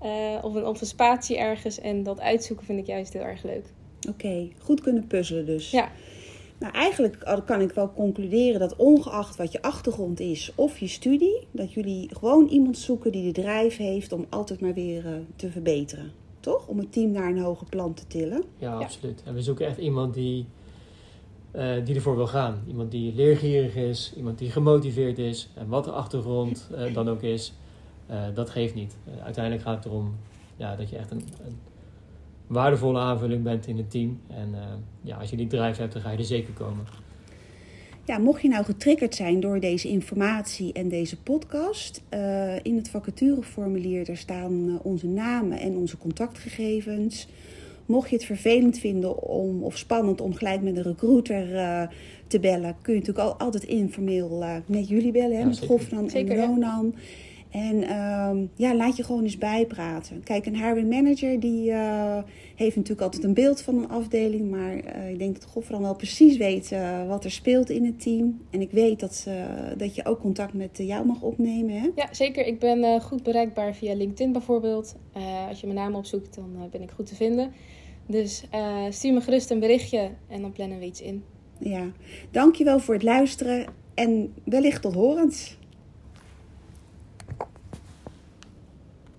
uh, 0.03 0.45
of, 0.45 0.55
een, 0.55 0.67
of 0.67 0.81
een 0.81 0.87
spatie 0.87 1.39
ergens. 1.39 1.81
En 1.81 2.03
dat 2.03 2.21
uitzoeken 2.21 2.67
vind 2.67 2.79
ik 2.79 2.87
juist 2.87 3.13
heel 3.13 3.23
erg 3.23 3.43
leuk. 3.43 3.65
Oké, 4.09 4.49
goed 4.59 4.81
kunnen 4.81 5.07
puzzelen 5.07 5.47
dus. 5.47 5.71
Ja. 5.71 5.91
Nou, 6.59 6.73
eigenlijk 6.73 7.43
kan 7.47 7.61
ik 7.61 7.73
wel 7.73 7.93
concluderen 7.93 8.61
dat 8.61 8.77
ongeacht 8.77 9.37
wat 9.37 9.53
je 9.53 9.63
achtergrond 9.63 10.21
is 10.21 10.53
of 10.55 10.79
je 10.79 10.87
studie, 10.87 11.47
dat 11.51 11.73
jullie 11.73 12.09
gewoon 12.13 12.49
iemand 12.49 12.79
zoeken 12.79 13.13
die 13.13 13.33
de 13.33 13.41
drijf 13.41 13.77
heeft 13.77 14.13
om 14.13 14.27
altijd 14.29 14.61
maar 14.61 14.75
weer 14.75 15.07
uh, 15.07 15.13
te 15.37 15.51
verbeteren. 15.51 16.13
Toch? 16.41 16.69
Om 16.69 16.79
het 16.79 16.93
team 16.93 17.11
naar 17.11 17.31
een 17.31 17.39
hoger 17.39 17.67
plan 17.69 17.95
te 17.95 18.07
tillen. 18.07 18.45
Ja, 18.59 18.75
absoluut. 18.75 19.23
En 19.25 19.35
we 19.35 19.43
zoeken 19.43 19.67
echt 19.67 19.79
iemand 19.79 20.15
die, 20.15 20.47
uh, 21.57 21.85
die 21.85 21.95
ervoor 21.95 22.17
wil 22.17 22.27
gaan. 22.27 22.63
Iemand 22.69 22.91
die 22.91 23.15
leergierig 23.15 23.75
is, 23.75 24.13
iemand 24.17 24.39
die 24.39 24.51
gemotiveerd 24.51 25.19
is. 25.19 25.49
En 25.55 25.69
wat 25.69 25.85
de 25.85 25.91
achtergrond 25.91 26.71
dan 26.93 27.09
ook 27.09 27.23
is. 27.23 27.53
Uh, 28.11 28.23
dat 28.35 28.51
geeft 28.51 28.75
niet. 28.75 28.97
Uiteindelijk 29.23 29.65
gaat 29.65 29.77
het 29.77 29.85
erom 29.85 30.15
ja, 30.57 30.77
dat 30.77 30.91
je 30.91 30.97
echt 30.97 31.11
een, 31.11 31.23
een, 31.47 31.59
waardevolle 32.47 32.99
aanvulling 32.99 33.43
bent 33.43 33.67
in 33.67 33.77
het 33.77 33.91
team. 33.91 34.21
En 34.29 34.55
ja, 35.01 35.17
als 35.17 35.31
je 35.31 35.37
die 35.37 35.47
drijf 35.47 35.77
hebt, 35.77 35.93
dan 35.93 36.03
ga 36.03 36.11
je 36.11 36.19
er 36.19 36.25
zeker 36.25 36.53
komen. 36.53 36.85
Ja, 38.05 38.19
mocht 38.19 38.43
je 38.43 38.49
nou 38.49 38.65
getriggerd 38.65 39.15
zijn 39.15 39.41
door 39.41 39.61
deze 39.61 39.89
informatie 39.89 40.73
en 40.73 40.89
deze 40.89 41.17
podcast, 41.21 42.03
in 42.63 42.77
het 42.77 42.89
vacatureformulier 42.89 44.05
daar 44.05 44.17
staan 44.17 44.81
onze 44.83 45.07
namen 45.07 45.59
en 45.59 45.77
onze 45.77 45.99
contactgegevens. 45.99 47.29
Mocht 47.87 48.11
je 48.11 48.17
het 48.17 48.25
vervelend 48.25 48.79
vinden 48.79 49.23
om, 49.23 49.63
of 49.63 49.77
spannend 49.77 50.21
om 50.21 50.35
gelijk 50.35 50.63
met 50.63 50.77
een 50.77 50.83
recruiter 50.83 51.47
te 52.27 52.41
bellen, 52.41 52.77
kun 52.83 52.95
je 52.95 52.99
natuurlijk 52.99 53.29
al, 53.29 53.35
altijd 53.35 53.65
informeel 53.65 54.45
met 54.67 54.89
jullie 54.89 55.13
bellen, 55.13 55.33
hè, 55.33 55.39
ja, 55.39 55.47
met 55.47 55.59
Gofran 55.59 56.11
en 56.11 56.37
Ronan. 56.37 56.95
Ja. 56.95 57.01
En 57.51 57.97
um, 57.97 58.51
ja, 58.55 58.75
laat 58.75 58.97
je 58.97 59.03
gewoon 59.05 59.23
eens 59.23 59.39
bijpraten. 59.39 60.23
Kijk, 60.23 60.47
een 60.47 60.57
hiring 60.57 60.91
manager 60.91 61.41
die 61.41 61.71
uh, 61.71 62.19
heeft 62.55 62.77
natuurlijk 62.77 63.03
altijd 63.03 63.25
een 63.25 63.35
beeld 63.35 63.63
van 63.63 63.79
een 63.79 63.89
afdeling. 63.89 64.51
Maar 64.51 64.75
uh, 64.75 65.11
ik 65.11 65.19
denk 65.19 65.35
dat 65.35 65.51
Gofran 65.51 65.83
wel 65.83 65.97
precies 65.97 66.37
weet 66.37 66.73
uh, 66.73 67.09
wat 67.09 67.25
er 67.25 67.31
speelt 67.31 67.71
in 67.71 67.85
het 67.85 68.01
team. 68.01 68.41
En 68.51 68.61
ik 68.61 68.71
weet 68.71 69.01
dat, 69.01 69.29
dat 69.77 69.95
je 69.95 70.05
ook 70.05 70.21
contact 70.21 70.53
met 70.53 70.71
jou 70.79 71.07
mag 71.07 71.23
opnemen. 71.23 71.81
Hè? 71.81 71.91
Ja, 71.95 72.09
zeker. 72.11 72.47
Ik 72.47 72.59
ben 72.59 73.01
goed 73.01 73.23
bereikbaar 73.23 73.75
via 73.75 73.95
LinkedIn 73.95 74.33
bijvoorbeeld. 74.33 74.97
als 75.49 75.61
je 75.61 75.67
mijn 75.67 75.79
naam 75.79 75.95
opzoekt, 75.95 76.35
dan 76.35 76.69
ben 76.71 76.83
ik 76.83 76.91
goed 76.91 77.07
te 77.07 77.15
vinden. 77.15 77.53
Dus 78.07 78.45
stuur 78.91 79.13
me 79.13 79.21
gerust 79.21 79.51
een 79.51 79.61
berichtje 79.61 80.11
en 80.29 80.41
dan 80.41 80.53
plannen 80.53 80.79
we 80.79 80.85
iets 80.85 81.03
in. 81.03 81.25
Ja, 81.59 81.93
dankjewel 82.31 82.79
voor 82.79 82.95
het 82.95 83.03
luisteren 83.03 83.67
en 83.95 84.35
wellicht 84.45 84.83
tot 84.83 84.95
horens. 84.95 85.59